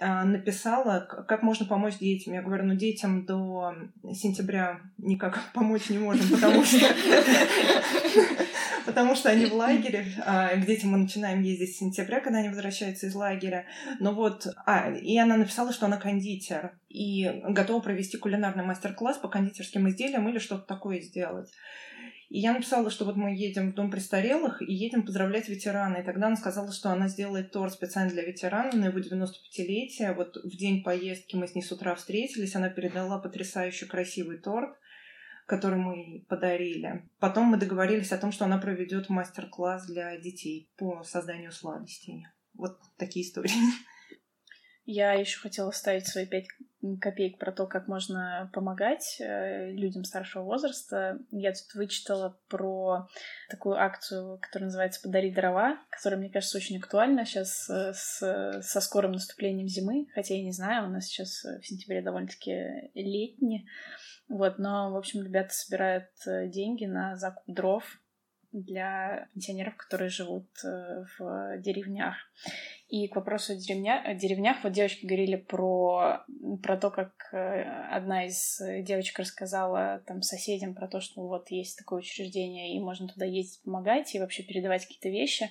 [0.00, 2.34] а, написала, как можно помочь детям.
[2.34, 3.74] Я говорю, ну детям до
[4.12, 6.78] сентября никак помочь не можем, потому что
[8.86, 10.06] потому что они в лагере.
[10.24, 13.66] А, к детям мы начинаем ездить с сентября, когда они возвращаются из лагеря.
[13.98, 19.28] Но вот, а, и она написала, что она кондитер и готова провести кулинарный мастер-класс по
[19.28, 21.50] кондитерским изделиям или что-то такое сделать.
[22.28, 25.98] И я написала, что вот мы едем в Дом престарелых и едем поздравлять ветерана.
[25.98, 30.14] И тогда она сказала, что она сделает торт специально для ветерана на его 95-летие.
[30.14, 32.56] Вот в день поездки мы с ней с утра встретились.
[32.56, 34.76] Она передала потрясающе красивый торт
[35.46, 37.08] который мы подарили.
[37.20, 42.26] Потом мы договорились о том, что она проведет мастер-класс для детей по созданию сладостей.
[42.54, 43.52] Вот такие истории.
[44.86, 46.46] Я еще хотела ставить свои пять
[47.00, 51.18] копеек про то, как можно помогать э, людям старшего возраста.
[51.32, 53.08] Я тут вычитала про
[53.50, 58.80] такую акцию, которая называется «Подари дрова», которая, мне кажется, очень актуальна сейчас э, с, со
[58.80, 63.68] скорым наступлением зимы, хотя я не знаю, у нас сейчас в сентябре довольно-таки летний.
[64.28, 67.84] Вот, но, в общем, ребята собирают э, деньги на закуп дров
[68.52, 72.16] для пенсионеров, которые живут э, в деревнях.
[72.88, 74.00] И к вопросу о, деревня...
[74.04, 76.24] о деревнях, вот девочки говорили про,
[76.62, 81.78] про то, как э, одна из девочек рассказала там соседям про то, что вот есть
[81.78, 85.50] такое учреждение, и можно туда ездить помогать и вообще передавать какие-то вещи.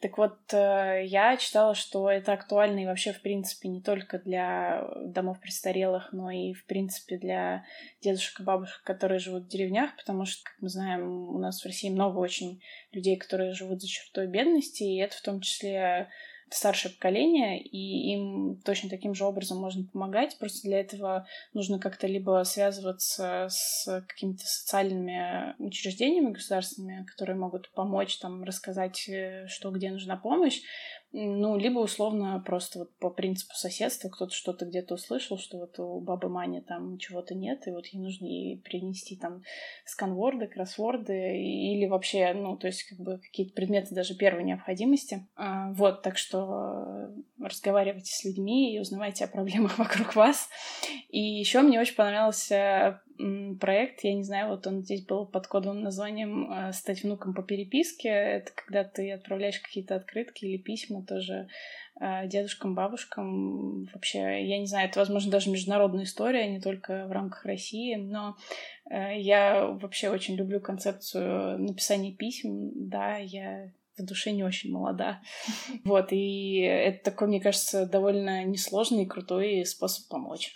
[0.00, 4.88] Так вот, э, я читала, что это актуально и вообще, в принципе, не только для
[5.04, 7.64] домов престарелых, но и, в принципе, для
[8.00, 11.66] дедушек и бабушек, которые живут в деревнях, потому что, как мы знаем, у нас в
[11.66, 12.60] России много очень
[12.92, 16.08] людей, которые живут за чертой бедности, и это в том числе
[16.54, 20.38] старшее поколение, и им точно таким же образом можно помогать.
[20.38, 28.18] Просто для этого нужно как-то либо связываться с какими-то социальными учреждениями государственными, которые могут помочь,
[28.18, 30.60] там, рассказать, э, что где нужна помощь,
[31.12, 36.00] ну, либо условно просто вот по принципу соседства кто-то что-то где-то услышал, что вот у
[36.00, 39.42] бабы Мани там чего-то нет, и вот ей нужно ей принести там
[39.84, 45.26] сканворды, кроссворды или вообще, ну, то есть как бы какие-то предметы даже первой необходимости.
[45.36, 50.48] А, вот, так что разговаривайте с людьми и узнавайте о проблемах вокруг вас.
[51.10, 53.02] И еще мне очень понравился
[53.60, 57.42] проект, я не знаю, вот он здесь был под кодовым названием э, «Стать внуком по
[57.42, 58.08] переписке».
[58.08, 61.48] Это когда ты отправляешь какие-то открытки или письма тоже
[62.00, 63.84] э, дедушкам, бабушкам.
[63.92, 68.36] Вообще, я не знаю, это, возможно, даже международная история, не только в рамках России, но
[68.90, 72.70] э, я вообще очень люблю концепцию написания писем.
[72.88, 75.20] Да, я в душе не очень молода.
[75.84, 80.52] Вот, и это такой, мне кажется, довольно несложный и крутой способ помочь.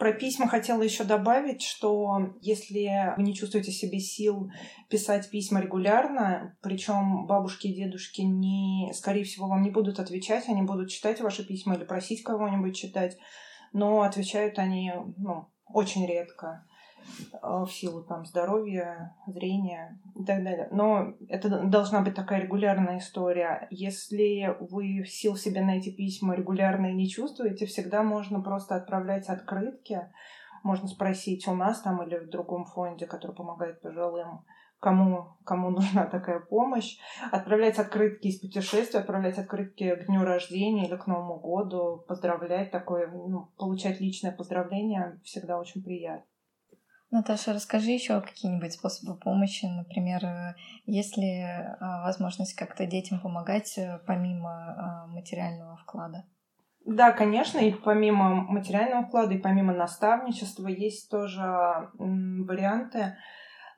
[0.00, 4.50] Про письма хотела еще добавить, что если вы не чувствуете себе сил
[4.88, 10.62] писать письма регулярно, причем бабушки и дедушки не, скорее всего, вам не будут отвечать, они
[10.62, 13.18] будут читать ваши письма или просить кого-нибудь читать,
[13.74, 16.64] но отвечают они ну, очень редко.
[17.42, 20.68] Э, в силу там здоровья, зрения и так далее.
[20.70, 23.66] Но это должна быть такая регулярная история.
[23.70, 29.28] Если вы сил себе на эти письма регулярно и не чувствуете, всегда можно просто отправлять
[29.28, 30.08] открытки.
[30.62, 34.44] Можно спросить у нас там или в другом фонде, который помогает пожилым,
[34.78, 36.98] кому, кому нужна такая помощь.
[37.32, 43.08] Отправлять открытки из путешествия, отправлять открытки к дню рождения или к Новому году, поздравлять такое,
[43.08, 46.29] ну, получать личное поздравление всегда очень приятно.
[47.10, 49.66] Наташа, расскажи еще какие-нибудь способы помощи.
[49.66, 50.54] Например, э,
[50.86, 56.24] есть ли а, возможность как-то детям помогать э, помимо а, материального вклада?
[56.86, 61.42] Да, конечно, и помимо материального вклада, и помимо наставничества есть тоже
[61.98, 63.16] варианты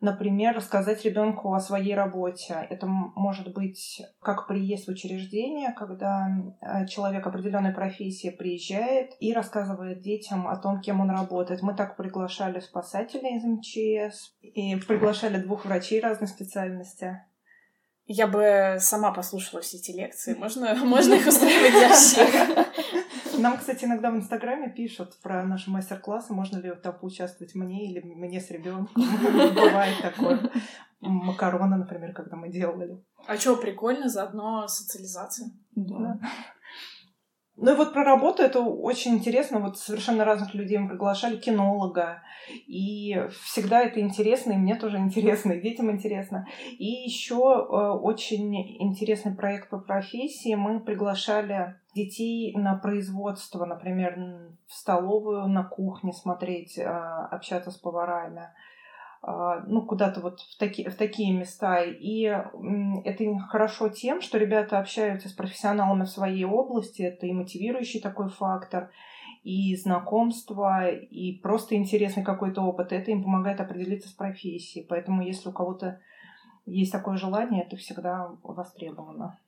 [0.03, 2.67] Например, рассказать ребенку о своей работе.
[2.71, 6.27] Это может быть как приезд в учреждение, когда
[6.61, 11.63] э, человек определенной профессии приезжает и рассказывает детям о том, кем он работает.
[11.63, 17.21] Мы так приглашали спасателей из МЧС и приглашали двух врачей разной специальности.
[18.07, 20.35] Я бы сама послушала все эти лекции.
[20.35, 22.29] Можно, можно их устраивать всех.
[23.43, 28.01] Нам, кстати, иногда в Инстаграме пишут про наши мастер-классы, можно ли там поучаствовать мне или
[28.01, 28.89] мне с ребенком.
[29.55, 30.39] Бывает такое.
[31.01, 33.03] Макароны, например, когда мы делали.
[33.27, 35.51] А что, прикольно, заодно социализация.
[35.75, 36.21] Да.
[37.57, 39.61] Ну и вот про работу это очень интересно.
[39.61, 42.23] Вот совершенно разных людей мы приглашали, кинолога.
[42.67, 46.47] И всегда это интересно, и мне тоже интересно, и детям интересно.
[46.79, 50.55] И еще э, очень интересный проект по профессии.
[50.55, 54.17] Мы приглашали детей на производство, например,
[54.67, 58.49] в столовую, на кухне смотреть, э, общаться с поварами.
[59.25, 61.83] А, ну, куда-то вот в, таки, в такие места.
[61.85, 62.23] И
[63.05, 68.29] это хорошо тем, что ребята общаются с профессионалами в своей области, это и мотивирующий такой
[68.29, 68.91] фактор,
[69.45, 72.93] и знакомство, и просто интересный какой-то опыт.
[72.93, 74.87] Это им помогает определиться с профессией.
[74.89, 76.01] Поэтому если у кого-то
[76.67, 79.39] есть такое желание, это всегда востребовано.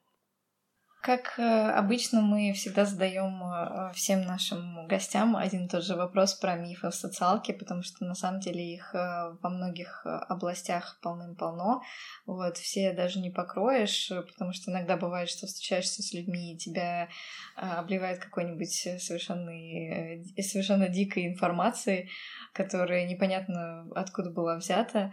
[1.05, 6.33] Как э, обычно, мы всегда задаем э, всем нашим гостям один и тот же вопрос
[6.33, 11.83] про мифы в социалке, потому что на самом деле их э, во многих областях полным-полно.
[12.25, 17.11] Вот, все даже не покроешь, потому что иногда бывает, что встречаешься с людьми, и тебя
[17.55, 19.53] обливает какой-нибудь совершенно,
[20.41, 22.09] совершенно дикой информацией,
[22.55, 25.13] которая непонятно откуда была взята.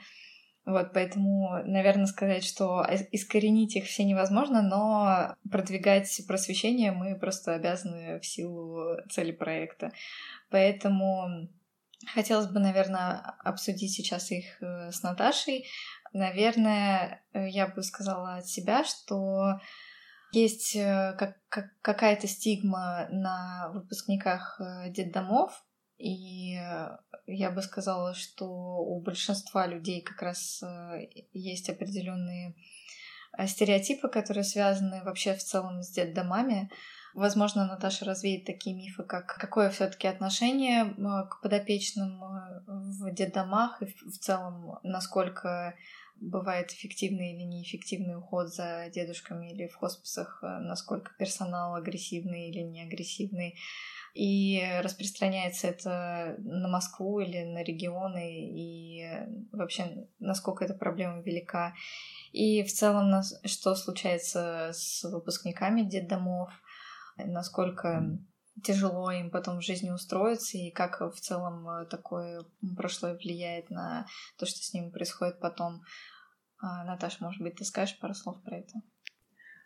[0.63, 8.19] Вот, поэтому, наверное, сказать, что искоренить их все невозможно, но продвигать просвещение мы просто обязаны
[8.19, 9.91] в силу цели проекта.
[10.51, 11.49] Поэтому
[12.13, 15.65] хотелось бы, наверное, обсудить сейчас их э, с Наташей.
[16.13, 19.59] Наверное, э, я бы сказала от себя, что
[20.31, 25.65] есть э, как, как, какая-то стигма на выпускниках детдомов,
[25.97, 26.55] И
[27.27, 30.63] я бы сказала, что у большинства людей как раз
[31.33, 32.55] есть определенные
[33.47, 36.69] стереотипы, которые связаны вообще в целом с детдомами.
[37.13, 40.95] Возможно, Наташа развеет такие мифы, как какое все-таки отношение
[41.29, 42.21] к подопечным
[42.67, 45.75] в детдомах и в целом, насколько
[46.15, 52.83] бывает эффективный или неэффективный уход за дедушками или в хосписах, насколько персонал агрессивный или не
[52.83, 53.57] агрессивный.
[54.13, 59.05] И распространяется это на Москву или на регионы, и
[59.51, 61.73] вообще насколько эта проблема велика.
[62.31, 66.51] И в целом, что случается с выпускниками детдомов,
[67.17, 68.19] насколько
[68.63, 72.43] тяжело им потом в жизни устроиться, и как в целом э, такое
[72.75, 74.05] прошлое влияет на
[74.37, 75.83] то, что с ними происходит потом.
[76.59, 78.73] А, Наташа, может быть, ты скажешь пару слов про это?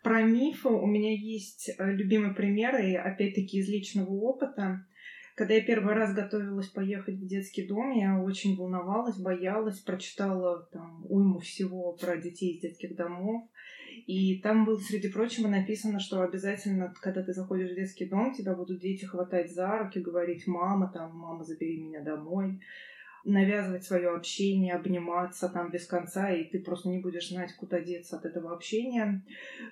[0.06, 4.86] Про мифы у меня есть э, любимый пример, и опять-таки из личного опыта.
[5.34, 11.04] Когда я первый раз готовилась поехать в детский дом, я очень волновалась, боялась, прочитала там
[11.08, 13.50] уйму всего про детей из детских домов.
[14.06, 18.54] И там было, среди прочего, написано, что обязательно, когда ты заходишь в детский дом, тебя
[18.54, 22.60] будут дети хватать за руки, говорить «мама, там, мама, забери меня домой»
[23.26, 28.16] навязывать свое общение, обниматься там без конца, и ты просто не будешь знать, куда деться
[28.16, 29.22] от этого общения.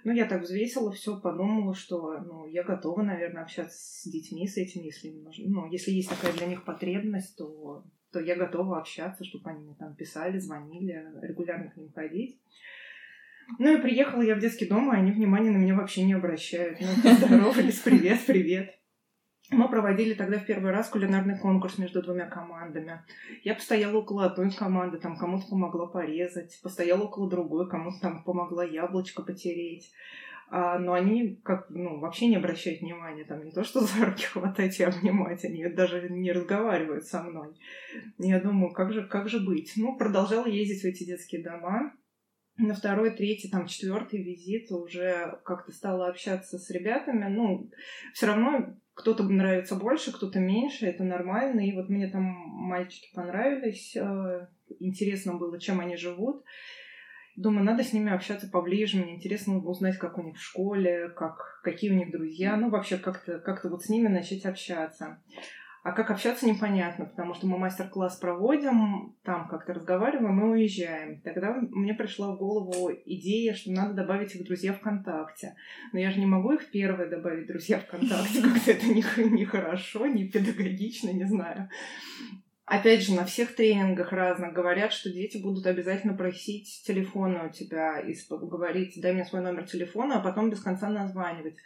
[0.02, 4.57] Ну, я так взвесила все, подумала, что ну, я готова, наверное, общаться с детьми, с
[4.57, 5.14] этими, если,
[5.46, 9.76] ну, если есть такая для них потребность, то, то я готова общаться, чтобы они мне
[9.78, 12.40] там писали, звонили, регулярно к ним ходить.
[13.59, 16.80] Ну и приехала я в детский дом, и они внимания на меня вообще не обращают.
[16.80, 18.74] Ну, поздоровались, привет, привет.
[19.51, 23.03] Мы проводили тогда в первый раз кулинарный конкурс между двумя командами.
[23.42, 28.64] Я постояла около одной команды, там кому-то помогла порезать, постояла около другой, кому-то там помогла
[28.64, 29.92] яблочко потереть.
[30.51, 34.24] А, но они как, ну, вообще не обращают внимания, там не то, что за руки
[34.24, 37.55] хватать и обнимать, они даже не разговаривают со мной.
[38.18, 39.72] Я думаю, как же, как же быть?
[39.76, 41.92] Ну, продолжала ездить в эти детские дома.
[42.57, 47.26] На второй, третий, там, четвертый визит уже как-то стала общаться с ребятами.
[47.28, 47.68] Ну,
[48.12, 51.61] все равно кто-то нравится больше, кто-то меньше, это нормально.
[51.61, 54.47] И вот мне там мальчики понравились, э,
[54.78, 56.45] интересно было, чем они живут.
[57.36, 61.61] Думаю, надо с ними общаться поближе, мне интересно узнать, как у них в школе, как,
[61.64, 65.20] какие у них друзья, ну, вообще как-то как вот с ними начать общаться.
[65.85, 71.20] А как общаться непонятно, потому что мы мастер-класс проводим, там как-то разговариваем и уезжаем.
[71.20, 75.57] Тогда мне пришла в голову идея, что надо добавить их друзья ВКонтакте.
[75.93, 80.28] Но я же не могу их первые добавить друзья ВКонтакте, как-то это нехорошо, не, не
[80.30, 81.68] педагогично, не знаю.
[82.64, 88.01] Опять же, на всех тренингах разных говорят, что дети будут обязательно просить телефона у тебя
[88.01, 91.57] и говорить, дай мне свой номер телефона, а потом без конца названивать.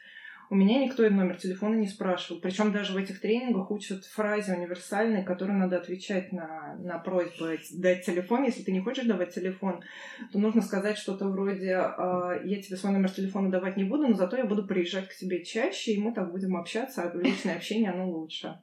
[0.50, 2.40] У меня никто номер телефона не спрашивал.
[2.40, 7.44] Причем даже в этих тренингах учат фразе универсальной, которую надо отвечать на, на просьбу
[7.74, 8.44] дать телефон.
[8.44, 9.82] Если ты не хочешь давать телефон,
[10.32, 14.14] то нужно сказать что-то вроде «А, «Я тебе свой номер телефона давать не буду, но
[14.14, 17.90] зато я буду приезжать к тебе чаще, и мы так будем общаться, а личное общение,
[17.90, 18.58] оно лучше».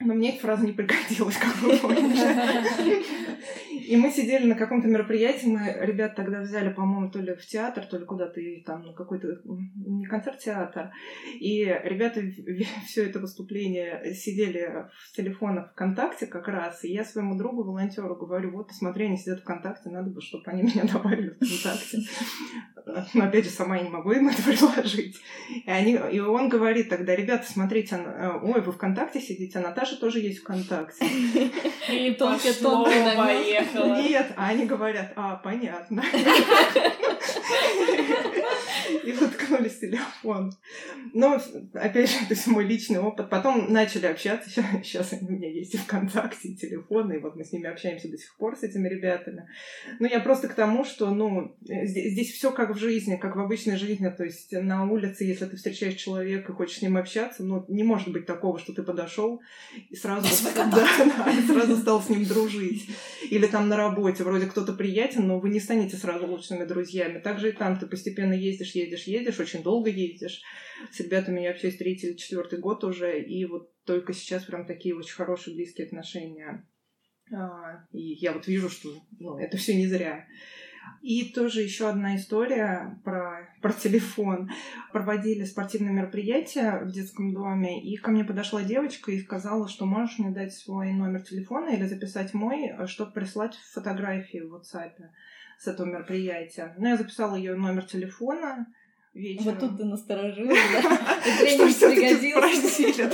[0.00, 3.02] Но мне эта фраза не пригодилась, как вы поняли.
[3.86, 7.84] И мы сидели на каком-то мероприятии, мы ребят тогда взяли, по-моему, то ли в театр,
[7.86, 10.90] то ли куда-то, и там на какой-то, не концерт, театр.
[11.38, 12.22] И ребята
[12.86, 18.52] все это выступление сидели в телефонах ВКонтакте как раз, и я своему другу, волонтеру говорю,
[18.52, 21.98] вот, посмотри, они сидят ВКонтакте, надо бы, чтобы они меня добавили в ВКонтакте.
[23.14, 25.16] Но опять же, сама я не могу им это предложить.
[25.48, 29.96] И, они, и он говорит тогда, ребята, смотрите, э, ой, вы ВКонтакте сидите, а Наташа
[29.96, 31.04] тоже есть ВКонтакте.
[31.88, 34.00] И только тонко поехала.
[34.00, 36.02] Нет, а они говорят, а, понятно.
[39.04, 40.52] И заткнули телефон.
[41.12, 41.40] Но,
[41.74, 43.30] опять же, это мой личный опыт.
[43.30, 44.50] Потом начали общаться.
[44.50, 48.18] Сейчас у меня есть и ВКонтакте, и телефон, и вот мы с ними общаемся до
[48.18, 49.46] сих пор, с этими ребятами.
[50.00, 53.40] Ну, я просто к тому, что, ну, здесь, здесь все как в жизни, как в
[53.40, 54.08] обычной жизни.
[54.08, 57.82] То есть на улице, если ты встречаешь человека и хочешь с ним общаться, ну, не
[57.82, 59.40] может быть такого, что ты подошел
[59.90, 62.88] и сразу, да, да, и сразу стал с ним дружить.
[63.30, 67.18] Или там на работе, вроде кто-то приятен, но вы не станете сразу лучшими друзьями.
[67.18, 70.42] Также и там ты постепенно ездишь, ездишь, едешь, очень долго ездишь.
[70.90, 74.94] С ребятами я общаюсь третий или четвертый год уже, и вот только сейчас прям такие
[74.94, 76.66] очень хорошие, близкие отношения.
[77.32, 80.26] А, и я вот вижу, что ну, это все не зря.
[81.02, 84.50] И тоже еще одна история про, про телефон.
[84.92, 90.18] Проводили спортивное мероприятие в детском доме, и ко мне подошла девочка и сказала, что можешь
[90.18, 94.92] мне дать свой номер телефона или записать мой, чтобы прислать фотографии в WhatsApp
[95.58, 96.74] с этого мероприятия.
[96.78, 98.66] Ну, я записала ее номер телефона,
[99.14, 99.58] вечером.
[99.58, 101.20] Вот тут ты насторожилась, да?
[101.38, 103.12] Тренинг пригодился.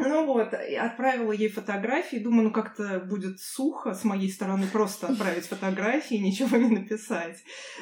[0.00, 5.08] Ну вот, и отправила ей фотографии, думаю, ну как-то будет сухо с моей стороны просто
[5.08, 7.38] отправить фотографии, ничего не написать.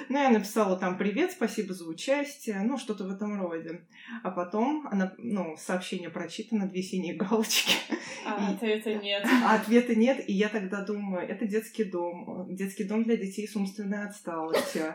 [0.08, 3.86] Ну, я написала там «Привет, спасибо за участие», ну, что-то в этом роде.
[4.22, 7.76] А потом она, ну, сообщение прочитано, две синие галочки.
[8.26, 8.54] А и...
[8.54, 9.26] ответа нет.
[9.44, 13.56] А ответа нет, и я тогда думаю, это детский дом, детский дом для детей с
[13.56, 14.94] умственной отсталостью.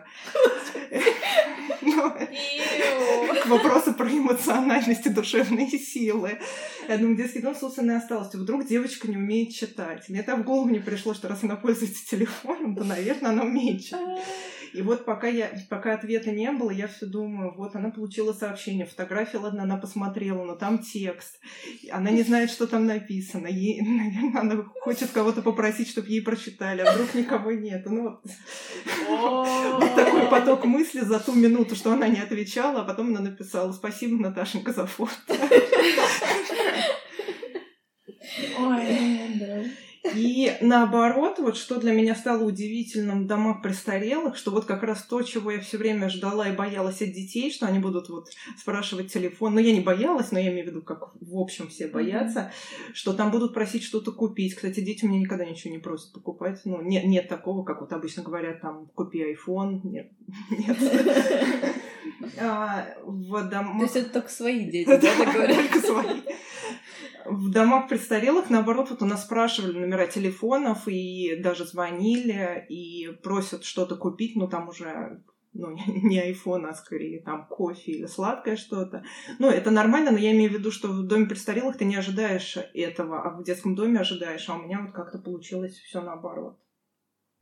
[3.44, 6.40] К вопросу про эмоциональность и душевные силы.
[6.88, 8.34] Я думаю, детский дом с умственной осталось.
[8.34, 10.10] Вдруг девочка не умеет читать.
[10.10, 13.84] Мне там в голову не пришло, что раз она пользуется телефоном, то, наверное, она умеет
[13.84, 14.24] читать.
[14.74, 18.88] И вот пока, я, пока ответа не было, я все думаю, вот она получила сообщение,
[18.88, 21.40] фотография, ладно, она посмотрела, но там текст.
[21.92, 23.46] Она не знает, что там написано.
[23.46, 27.84] Ей, наверное, она хочет кого-то попросить, чтобы ей прочитали, а вдруг никого нет.
[27.86, 28.26] Ну вот.
[29.80, 33.72] вот такой поток мысли за ту минуту, что она не отвечала, а потом она написала
[33.74, 35.14] «Спасибо, Наташенька, за фото».
[38.58, 38.88] Ой,
[39.40, 39.64] да.
[40.16, 45.04] И наоборот, вот что для меня стало удивительным в домах престарелых, что вот как раз
[45.04, 49.14] то, чего я все время ждала и боялась от детей, что они будут вот спрашивать
[49.14, 49.54] телефон.
[49.54, 52.52] Но ну, я не боялась, но я имею в виду, как в общем все боятся,
[52.52, 52.94] mm-hmm.
[52.94, 54.56] что там будут просить что-то купить.
[54.56, 56.60] Кстати, дети у меня никогда ничего не просят покупать.
[56.66, 59.80] Ну, нет, нет такого, как вот обычно говорят, там, купи iPhone.
[59.84, 60.12] Нет.
[60.50, 60.78] нет.
[62.40, 63.78] А, в домах...
[63.78, 65.58] То есть это только свои дети, да, говорят?
[65.58, 66.22] Только свои.
[67.26, 73.64] В домах престарелых, наоборот, вот у нас спрашивали номера телефонов и даже звонили и просят
[73.64, 75.22] что-то купить, но там уже
[75.54, 79.04] ну, не iPhone, а скорее там кофе или сладкое что-то.
[79.40, 82.58] Ну, это нормально, но я имею в виду, что в доме престарелых ты не ожидаешь
[82.74, 86.58] этого, а в детском доме ожидаешь, а у меня вот как-то получилось все наоборот.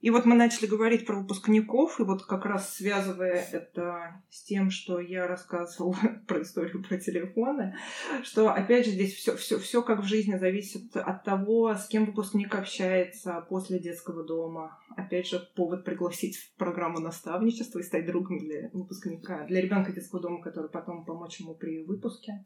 [0.01, 4.71] И вот мы начали говорить про выпускников, и вот как раз связывая это с тем,
[4.71, 5.95] что я рассказывала
[6.27, 7.75] про историю про телефоны,
[8.23, 12.05] что опять же здесь все, все, все как в жизни зависит от того, с кем
[12.05, 14.79] выпускник общается после детского дома.
[14.97, 20.19] Опять же, повод пригласить в программу наставничества и стать другом для выпускника, для ребенка детского
[20.19, 22.43] дома, который потом помочь ему при выпуске,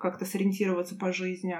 [0.00, 1.56] как-то сориентироваться по жизни.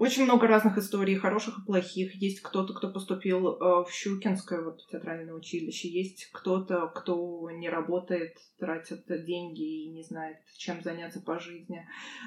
[0.00, 2.14] Очень много разных историй, хороших и плохих.
[2.16, 5.88] Есть кто-то, кто поступил э, в Щукинское вот, театральное училище.
[5.88, 11.86] Есть кто-то, кто не работает, тратит деньги и не знает, чем заняться по жизни.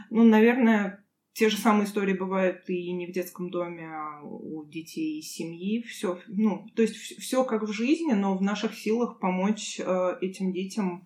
[0.10, 1.04] Ну, наверное,
[1.34, 5.82] те же самые истории бывают и не в детском доме, а у детей из семьи.
[5.82, 10.54] Все, ну, то есть все как в жизни, но в наших силах помочь э, этим
[10.54, 11.06] детям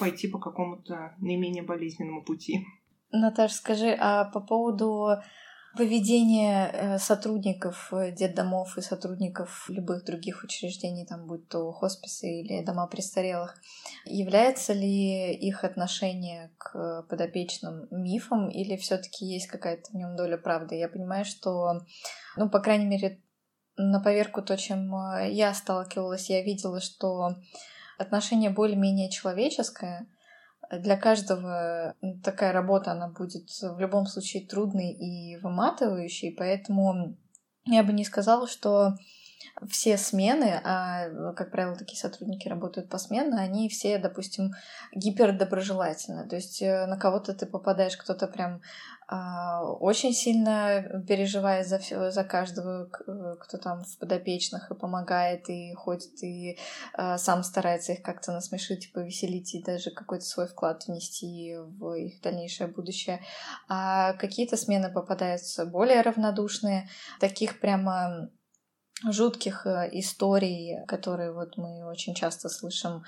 [0.00, 2.66] пойти по какому-то наименее болезненному пути.
[3.12, 5.18] Наташа, скажи, а по поводу
[5.76, 12.64] поведение э, сотрудников э, детдомов и сотрудников любых других учреждений, там будь то хосписы или
[12.64, 13.54] дома престарелых,
[14.04, 20.76] является ли их отношение к подопечным мифом или все-таки есть какая-то в нем доля правды?
[20.76, 21.80] Я понимаю, что,
[22.36, 23.22] ну, по крайней мере,
[23.76, 27.36] на поверку то, чем э, я сталкивалась, я видела, что
[27.98, 30.06] отношение более-менее человеческое—
[30.78, 31.94] для каждого
[32.24, 37.16] такая работа, она будет в любом случае трудной и выматывающей, поэтому
[37.66, 38.94] я бы не сказала, что
[39.68, 44.52] все смены, а, как правило, такие сотрудники работают посменно, они все, допустим,
[44.94, 46.28] гипердоброжелательны.
[46.28, 48.60] То есть э, на кого-то ты попадаешь, кто-то прям
[49.14, 55.74] а, очень сильно переживает за, все, за каждого, кто там в подопечных и помогает, и
[55.74, 56.58] ходит, и
[56.94, 62.22] а, сам старается их как-то насмешить, повеселить и даже какой-то свой вклад внести в их
[62.22, 63.20] дальнейшее будущее.
[63.68, 66.88] А какие-то смены попадаются более равнодушные,
[67.20, 68.30] таких прямо
[69.10, 73.04] жутких э, историй, которые вот мы очень часто слышим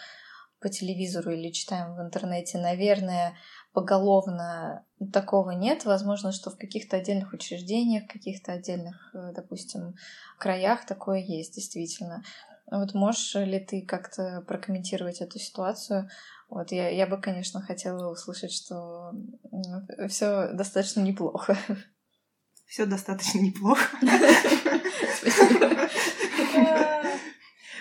[0.60, 3.36] по телевизору или читаем в интернете, наверное,
[3.72, 5.84] поголовно такого нет.
[5.84, 9.94] Возможно, что в каких-то отдельных учреждениях, каких-то отдельных, э, допустим,
[10.38, 12.22] краях такое есть действительно.
[12.70, 16.08] Вот можешь ли ты как-то прокомментировать эту ситуацию?
[16.48, 19.12] Вот я, я бы, конечно, хотела услышать, что
[20.08, 21.58] все достаточно неплохо.
[22.66, 23.84] Все достаточно неплохо.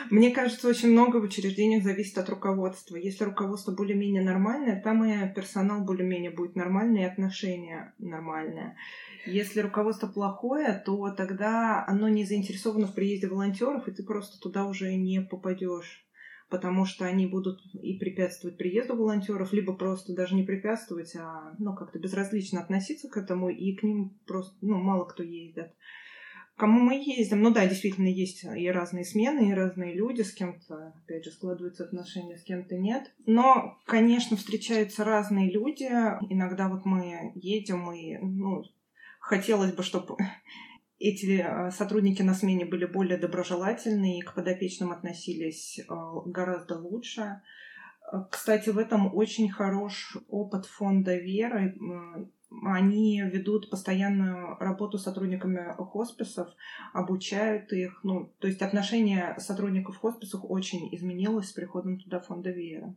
[0.10, 2.96] Мне кажется, очень много в учреждениях зависит от руководства.
[2.96, 8.76] Если руководство более-менее нормальное, там и персонал более-менее будет нормальный, и отношения нормальные.
[9.26, 14.66] Если руководство плохое, то тогда оно не заинтересовано в приезде волонтеров, и ты просто туда
[14.66, 16.04] уже не попадешь
[16.50, 21.74] потому что они будут и препятствовать приезду волонтеров, либо просто даже не препятствовать, а ну,
[21.74, 25.74] как-то безразлично относиться к этому, и к ним просто ну, мало кто ездит
[26.58, 27.42] кому мы ездим.
[27.42, 31.84] Ну да, действительно, есть и разные смены, и разные люди, с кем-то, опять же, складываются
[31.84, 33.12] отношения, с кем-то нет.
[33.26, 35.90] Но, конечно, встречаются разные люди.
[36.30, 38.64] Иногда вот мы едем и, ну,
[39.20, 40.16] хотелось бы, чтобы
[41.00, 45.84] эти э, сотрудники на смене были более доброжелательны и к подопечным относились э,
[46.26, 47.42] гораздо лучше.
[48.30, 51.76] Кстати, в этом очень хорош опыт фонда Веры.
[52.62, 56.50] Они ведут постоянную работу с сотрудниками хосписов,
[56.94, 58.00] обучают их.
[58.04, 62.94] Ну, то есть отношение сотрудников хосписов очень изменилось с приходом туда фонда Вера.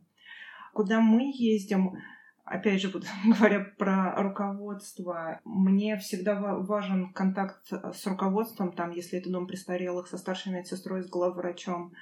[0.73, 1.97] Куда мы ездим,
[2.45, 9.31] опять же, вот, говоря про руководство, мне всегда важен контакт с руководством, там, если это
[9.31, 11.93] дом престарелых, со старшей медсестрой, с главврачом.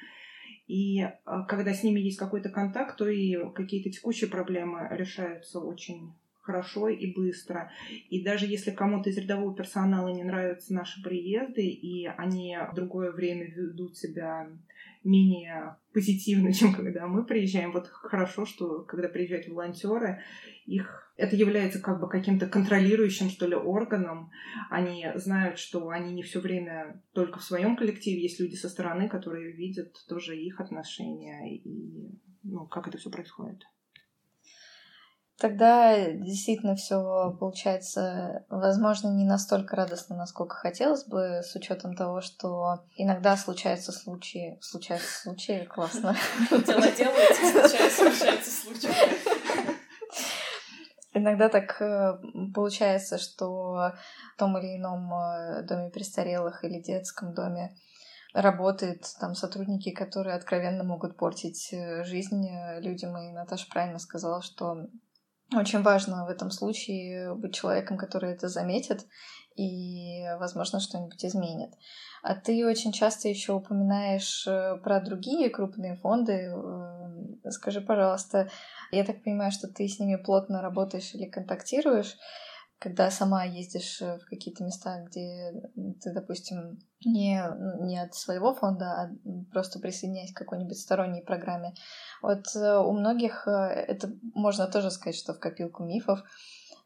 [0.68, 6.14] И а, когда с ними есть какой-то контакт, то и какие-то текущие проблемы решаются очень
[6.46, 7.72] хорошо и быстро.
[8.10, 13.12] И даже если кому-то из рядового персонала не нравятся наши приезды, и они в другое
[13.12, 14.48] время ведут себя
[15.04, 17.72] менее позитивно, чем когда мы приезжаем.
[17.72, 20.22] Вот хорошо, что когда приезжают волонтеры,
[20.66, 24.30] их это является как бы каким-то контролирующим, что ли, органом.
[24.70, 28.22] Они знают, что они не все время только в своем коллективе.
[28.22, 33.64] Есть люди со стороны, которые видят тоже их отношения и ну, как это все происходит.
[35.38, 42.86] Тогда действительно все получается, возможно, не настолько радостно, насколько хотелось бы, с учетом того, что
[42.96, 46.16] иногда случаются случаи, случаются случаи, классно.
[46.50, 48.96] Дела делаются, случаются случаи.
[51.14, 52.18] Иногда так э,
[52.54, 53.94] получается, что в
[54.38, 57.74] том или ином э, доме престарелых или детском доме
[58.34, 62.46] работают там сотрудники, которые откровенно могут портить э, жизнь
[62.80, 63.18] людям.
[63.18, 64.88] И Наташа правильно сказала, что
[65.54, 69.06] очень важно в этом случае быть человеком, который это заметит
[69.56, 71.72] и, возможно, что-нибудь изменит.
[72.24, 76.52] А ты очень часто еще упоминаешь э, про другие крупные фонды.
[76.52, 78.50] Э, скажи, пожалуйста,
[78.92, 82.18] я так понимаю, что ты с ними плотно работаешь или контактируешь
[82.86, 85.52] когда сама ездишь э, в какие-то места, где
[86.00, 87.44] ты, допустим, не,
[87.82, 89.10] не от своего фонда, а
[89.52, 91.74] просто присоединяясь к какой-нибудь сторонней программе.
[92.22, 96.20] Вот э, у многих э, это можно тоже сказать, что в копилку мифов,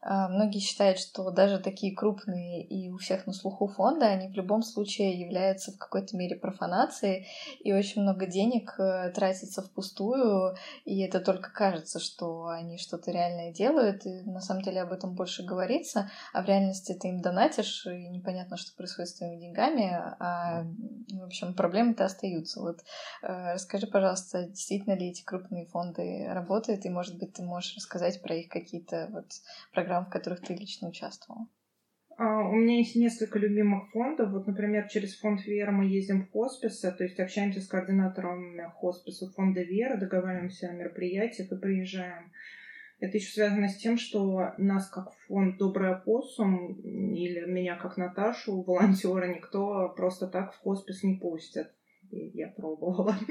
[0.02, 4.62] многие считают, что даже такие крупные и у всех на слуху фонды, они в любом
[4.62, 7.26] случае являются в какой-то мере профанацией,
[7.60, 13.52] и очень много денег э, тратится впустую, и это только кажется, что они что-то реальное
[13.52, 17.86] делают, и на самом деле об этом больше говорится, а в реальности ты им донатишь,
[17.86, 20.64] и непонятно, что происходит с твоими деньгами, а,
[21.10, 22.60] в общем, проблемы-то остаются.
[22.60, 22.80] Вот
[23.22, 28.22] э, расскажи, пожалуйста, действительно ли эти крупные фонды работают, и, может быть, ты можешь рассказать
[28.22, 29.26] про их какие-то вот
[29.74, 31.46] программы, программ, в которых ты лично участвовала?
[32.16, 34.30] А, у меня есть несколько любимых фондов.
[34.30, 39.30] Вот, например, через фонд Вера мы ездим в хосписы, то есть общаемся с координатором хосписа
[39.32, 42.32] фонда Вера, договариваемся о мероприятиях и приезжаем.
[43.00, 46.74] Это еще связано с тем, что нас как фонд «Добрый опоссум»
[47.14, 51.72] или меня как Наташу, волонтера, никто просто так в хоспис не пустит
[52.10, 53.16] я пробовала.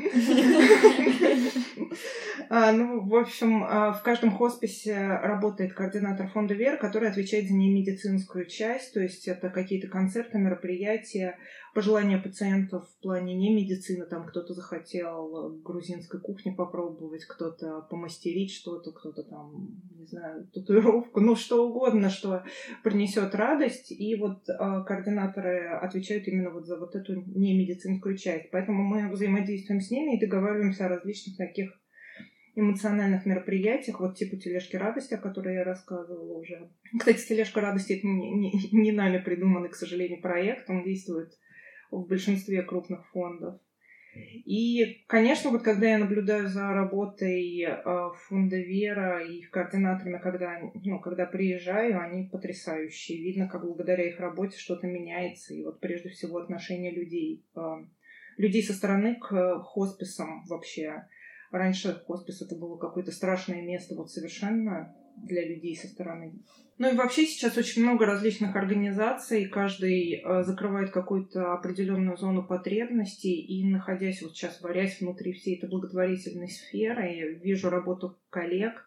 [2.51, 7.53] А, ну, в общем, а, в каждом хосписе работает координатор фонда ВЕР, который отвечает за
[7.53, 11.37] немедицинскую часть, то есть это какие-то концерты, мероприятия,
[11.79, 18.91] пожелания пациентов в плане не медицины, там кто-то захотел грузинской кухни попробовать, кто-то помастерить что-то,
[18.91, 22.43] кто-то там, не знаю, татуировку, ну что угодно, что
[22.83, 23.93] принесет радость.
[23.93, 28.51] И вот э, координаторы отвечают именно вот за вот эту немедицинскую часть.
[28.51, 31.71] Поэтому мы взаимодействуем с ними и договариваемся о различных таких
[32.55, 36.69] эмоциональных мероприятиях, вот типа тележки радости, о которой я рассказывала уже.
[36.99, 40.69] Кстати, тележка радости это не, не, не нами придуманный, к сожалению, проект.
[40.69, 41.39] Он действует
[41.91, 43.59] в большинстве крупных фондов.
[44.45, 50.59] И, конечно, вот когда я наблюдаю за работой э, фонда Вера и их координаторами, когда,
[50.83, 53.21] ну, когда приезжаю, они потрясающие.
[53.21, 55.53] Видно, как благодаря их работе что-то меняется.
[55.53, 57.59] И вот прежде всего отношение людей, э,
[58.37, 61.05] людей со стороны к хосписам вообще.
[61.51, 66.33] Раньше хоспис это было какое-то страшное место, вот совершенно для людей со стороны.
[66.79, 73.35] Ну и вообще сейчас очень много различных организаций, каждый э, закрывает какую-то определенную зону потребностей,
[73.35, 78.85] и находясь вот сейчас, варясь внутри всей этой благотворительной сферы, я вижу работу коллег,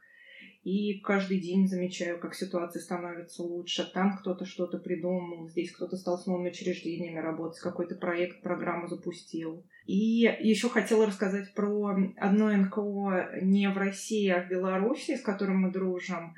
[0.65, 3.85] и каждый день замечаю, как ситуация становится лучше.
[3.93, 9.67] Там кто-то что-то придумал, здесь кто-то стал с новыми учреждениями работать, какой-то проект, программу запустил.
[9.87, 15.63] И еще хотела рассказать про одно НКО не в России, а в Беларуси, с которым
[15.63, 16.35] мы дружим.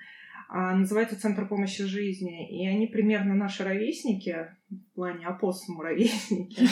[0.57, 2.49] А, называется «Центр помощи жизни».
[2.49, 6.63] И они примерно наши ровесники, в плане опоссуму ровесники.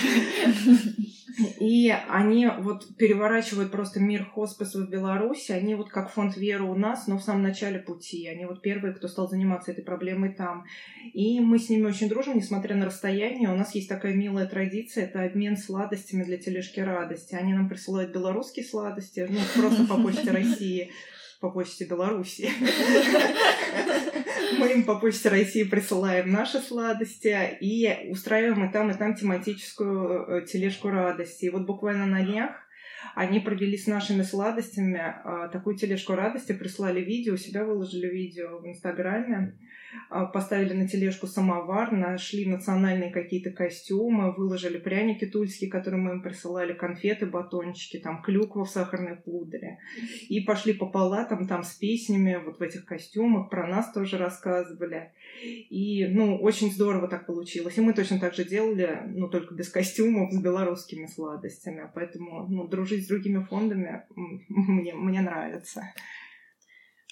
[1.58, 5.50] И они вот переворачивают просто мир хосписа в Беларуси.
[5.50, 8.28] Они вот как фонд веры у нас, но в самом начале пути.
[8.28, 10.64] Они вот первые, кто стал заниматься этой проблемой там.
[11.12, 13.50] И мы с ними очень дружим, несмотря на расстояние.
[13.50, 17.34] У нас есть такая милая традиция, это обмен сладостями для тележки радости.
[17.34, 20.92] Они нам присылают белорусские сладости, ну, просто по почте России
[21.42, 22.48] по почте Беларуси.
[24.58, 30.42] Мы им по почте России присылаем наши сладости и устраиваем и там, и там тематическую
[30.42, 31.46] э, тележку радости.
[31.46, 32.52] И вот буквально на днях
[33.16, 38.60] они провели с нашими сладостями э, такую тележку радости, прислали видео, у себя выложили видео
[38.60, 39.58] в Инстаграме.
[40.08, 46.22] А, поставили на тележку самовар, нашли национальные какие-то костюмы, выложили пряники тульские, которые мы им
[46.22, 49.78] присылали, конфеты, батончики, там клюква в сахарной пудре.
[50.28, 55.12] И пошли по палатам там с песнями вот в этих костюмах, про нас тоже рассказывали.
[55.42, 57.76] И, ну, очень здорово так получилось.
[57.76, 61.90] И мы точно так же делали, ну, только без костюмов, с белорусскими сладостями.
[61.94, 64.04] Поэтому, ну, дружить с другими фондами
[64.48, 65.82] мне, мне нравится.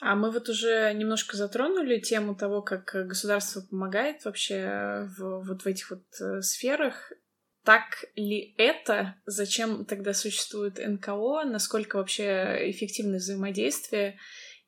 [0.00, 5.66] А мы вот уже немножко затронули тему того, как государство помогает вообще в, вот в
[5.66, 7.12] этих вот э, сферах.
[7.64, 9.16] Так ли это?
[9.26, 11.44] Зачем тогда существует НКО?
[11.44, 14.18] Насколько вообще эффективно взаимодействие?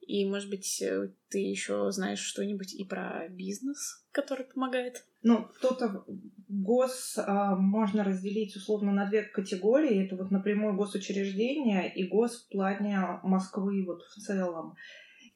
[0.07, 5.05] И, может быть, э, ты еще знаешь что-нибудь и про бизнес, который помогает?
[5.23, 6.05] Ну, кто-то
[6.49, 10.05] гос а, можно разделить условно на две категории.
[10.05, 14.77] Это вот напрямую госучреждения и гос в плане Москвы вот в целом.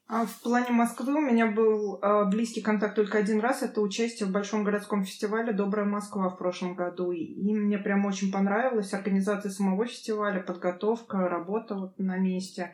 [0.09, 3.61] А в плане Москвы у меня был э, близкий контакт только один раз.
[3.61, 7.11] Это участие в большом городском фестивале «Добрая Москва» в прошлом году.
[7.11, 8.93] И мне прям очень понравилось.
[8.93, 12.71] Организация самого фестиваля, подготовка, работа вот на месте.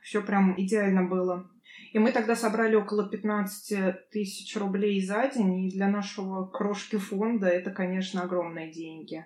[0.00, 1.50] Все прям идеально было.
[1.92, 5.66] И мы тогда собрали около 15 тысяч рублей за день.
[5.66, 9.24] И для нашего крошки фонда это, конечно, огромные деньги.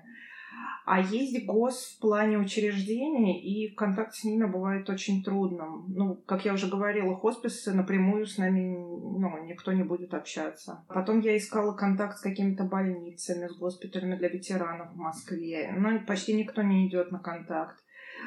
[0.87, 5.85] А есть гос в плане учреждений, и контакт с ними бывает очень трудным.
[5.89, 8.77] Ну, как я уже говорила, хосписы напрямую с нами
[9.21, 10.85] ну, никто не будет общаться.
[10.89, 16.33] Потом я искала контакт с какими-то больницами, с госпиталями для ветеранов в Москве, но почти
[16.33, 17.77] никто не идет на контакт.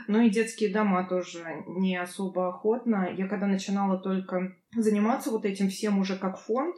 [0.07, 3.09] Ну и детские дома тоже не особо охотно.
[3.15, 6.75] Я когда начинала только заниматься вот этим всем уже как фонд,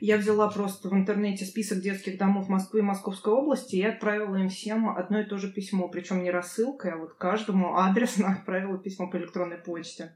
[0.00, 4.48] я взяла просто в интернете список детских домов Москвы и Московской области и отправила им
[4.48, 5.88] всем одно и то же письмо.
[5.88, 10.12] Причем не рассылкой, а вот каждому адресно отправила письмо по электронной почте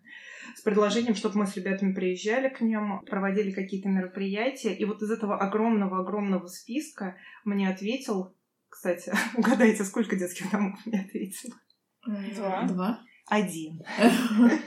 [0.56, 4.74] с предложением, чтобы мы с ребятами приезжали к ним, проводили какие-то мероприятия.
[4.74, 8.34] И вот из этого огромного-огромного списка мне ответил,
[8.68, 11.54] кстати, угадайте, сколько детских домов мне ответило?
[12.34, 12.62] Два.
[12.64, 13.00] Два.
[13.28, 13.82] Один.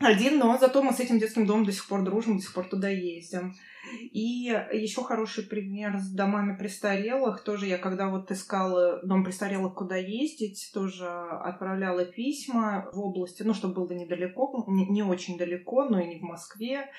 [0.00, 2.68] Один, но зато мы с этим детским домом до сих пор дружим, до сих пор
[2.68, 3.54] туда ездим.
[4.12, 7.44] И еще хороший пример с домами престарелых.
[7.44, 13.54] Тоже я когда вот искала дом престарелых, куда ездить, тоже отправляла письма в области, ну,
[13.54, 16.90] чтобы было недалеко, не, не очень далеко, но и не в Москве.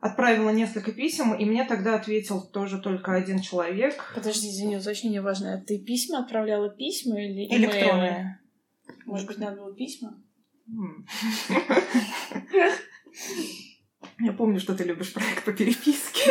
[0.00, 4.12] Отправила несколько писем, и мне тогда ответил тоже только один человек.
[4.14, 5.62] Подожди, извини, уточнение важное.
[5.62, 8.40] Ты письма отправляла письма или электронные?
[9.04, 10.14] Может быть, надо было письма?
[14.18, 16.30] Я помню, что ты любишь проект по переписке.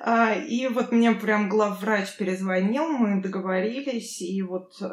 [0.00, 4.88] А, и вот мне прям главврач перезвонил, мы договорились, и вот э,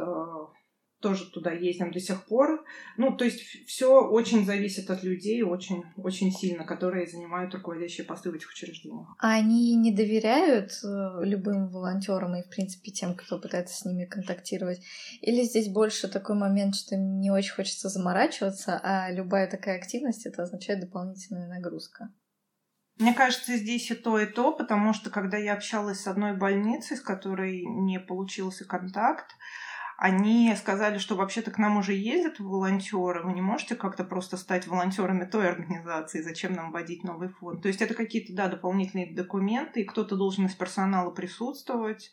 [1.06, 2.66] тоже туда ездим до сих пор.
[2.98, 8.32] Ну, то есть все очень зависит от людей, очень, очень сильно, которые занимают руководящие посты
[8.32, 9.16] в этих учреждениях.
[9.20, 14.06] А они не доверяют э, любым волонтерам и, в принципе, тем, кто пытается с ними
[14.06, 14.82] контактировать?
[15.22, 20.26] Или здесь больше такой момент, что им не очень хочется заморачиваться, а любая такая активность
[20.26, 22.10] это означает дополнительная нагрузка?
[22.98, 26.96] Мне кажется, здесь и то, и то, потому что когда я общалась с одной больницей,
[26.96, 29.36] с которой не получился контакт,
[29.98, 34.68] они сказали, что вообще-то к нам уже ездят волонтеры, вы не можете как-то просто стать
[34.68, 37.62] волонтерами той организации, зачем нам вводить новый фонд.
[37.62, 42.12] То есть это какие-то, да, дополнительные документы, и кто-то должен из персонала присутствовать,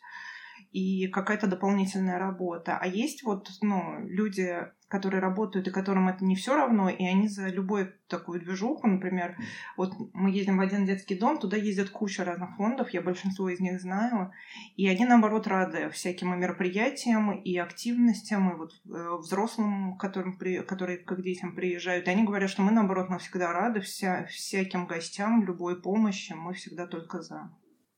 [0.71, 2.77] и какая-то дополнительная работа.
[2.81, 4.59] А есть вот, ну, люди,
[4.93, 9.35] которые работают и которым это не все равно, и они за любую такую движуху, например,
[9.75, 13.59] вот мы ездим в один детский дом, туда ездят куча разных фондов, я большинство из
[13.59, 14.31] них знаю,
[14.77, 20.99] и они, наоборот, рады всяким мероприятиям и активностям, и вот э, взрослым, которым при, которые
[20.99, 25.43] как детям приезжают, и они говорят, что мы, наоборот, мы всегда рады вся, всяким гостям,
[25.43, 27.49] любой помощи, мы всегда только за.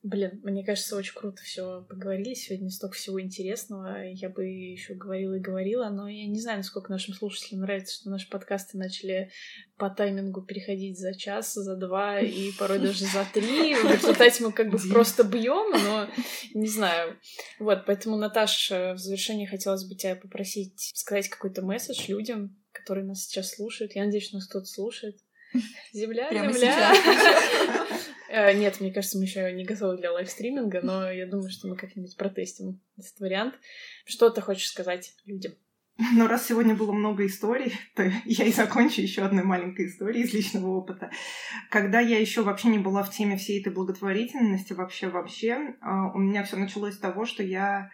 [0.06, 4.04] Блин, мне кажется, очень круто все поговорили сегодня, столько всего интересного.
[4.04, 8.10] Я бы еще говорила и говорила, но я не знаю, насколько нашим слушателям нравится, что
[8.10, 9.32] наши подкасты начали
[9.76, 13.74] по таймингу переходить за час, за два и порой даже за три.
[13.74, 16.08] В результате мы как бы просто бьем, но
[16.54, 17.18] не знаю.
[17.58, 23.24] Вот, поэтому, Наташа, в завершении хотелось бы тебя попросить сказать какой-то месседж людям, которые нас
[23.24, 23.96] сейчас слушают.
[23.96, 25.16] Я надеюсь, что нас кто-то слушает.
[25.92, 26.92] Земля, Прямо земля.
[28.28, 31.76] Э, нет, мне кажется, мы еще не готовы для лайвстриминга, но я думаю, что мы
[31.76, 33.54] как-нибудь протестим этот вариант.
[34.04, 35.52] Что ты хочешь сказать людям?
[36.12, 40.34] Ну, раз сегодня было много историй, то я и закончу еще одной маленькой историей из
[40.34, 41.10] личного опыта.
[41.70, 46.44] Когда я еще вообще не была в теме всей этой благотворительности, вообще-вообще, а, у меня
[46.44, 47.90] все началось с того, что я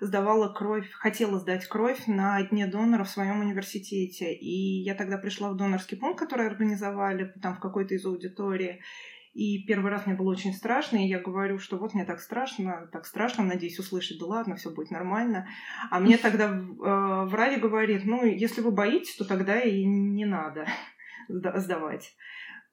[0.00, 4.34] сдавала кровь, хотела сдать кровь на Дне донора в своем университете.
[4.34, 8.82] И я тогда пришла в донорский пункт, который организовали там в какой-то из аудитории.
[9.36, 12.88] И первый раз мне было очень страшно, и я говорю, что вот мне так страшно,
[12.90, 15.46] так страшно, надеюсь услышать, да ладно, все будет нормально.
[15.90, 20.66] А мне тогда э, врач говорит, ну, если вы боитесь, то тогда и не надо
[21.28, 22.16] сдавать.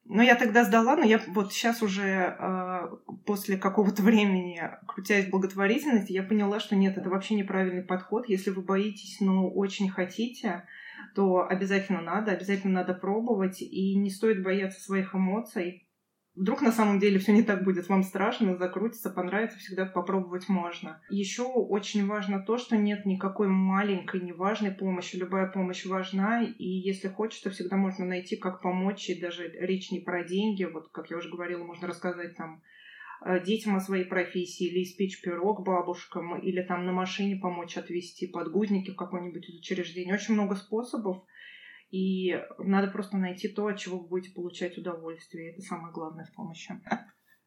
[0.05, 2.87] Но я тогда сдала, но я вот сейчас уже э,
[3.25, 8.29] после какого-то времени, крутясь в благотворительности, я поняла, что нет, это вообще неправильный подход.
[8.29, 10.63] Если вы боитесь, но очень хотите,
[11.13, 15.82] то обязательно надо, обязательно надо пробовать, и не стоит бояться своих эмоций.
[16.35, 20.99] Вдруг на самом деле все не так будет, вам страшно, закрутится, понравится, всегда попробовать можно.
[21.11, 25.15] Еще очень важно то, что нет никакой маленькой, неважной помощи.
[25.15, 29.99] Любая помощь важна, и если хочется, всегда можно найти, как помочь, и даже речь не
[29.99, 30.63] про деньги.
[30.63, 32.63] Вот, как я уже говорила, можно рассказать там
[33.23, 38.25] э, детям о своей профессии, или испечь пирог бабушкам, или там на машине помочь отвезти
[38.25, 40.13] подгузники в какое-нибудь из учреждений.
[40.13, 41.21] Очень много способов.
[41.93, 45.51] И надо просто найти то, от чего вы будете получать удовольствие.
[45.51, 46.73] Это самое главное в помощи.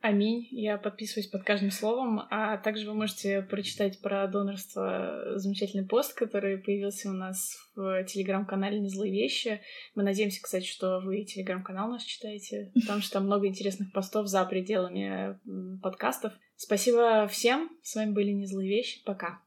[0.00, 0.46] Аминь.
[0.52, 2.20] Я подписываюсь под каждым словом.
[2.30, 8.78] А также вы можете прочитать про донорство замечательный пост, который появился у нас в телеграм-канале
[8.78, 9.62] «Не злые вещи».
[9.96, 14.44] Мы надеемся, кстати, что вы телеграм-канал наш читаете, потому что там много интересных постов за
[14.44, 15.40] пределами
[15.82, 16.34] подкастов.
[16.54, 17.68] Спасибо всем.
[17.82, 19.02] С вами были «Не злые вещи».
[19.04, 19.40] Пока.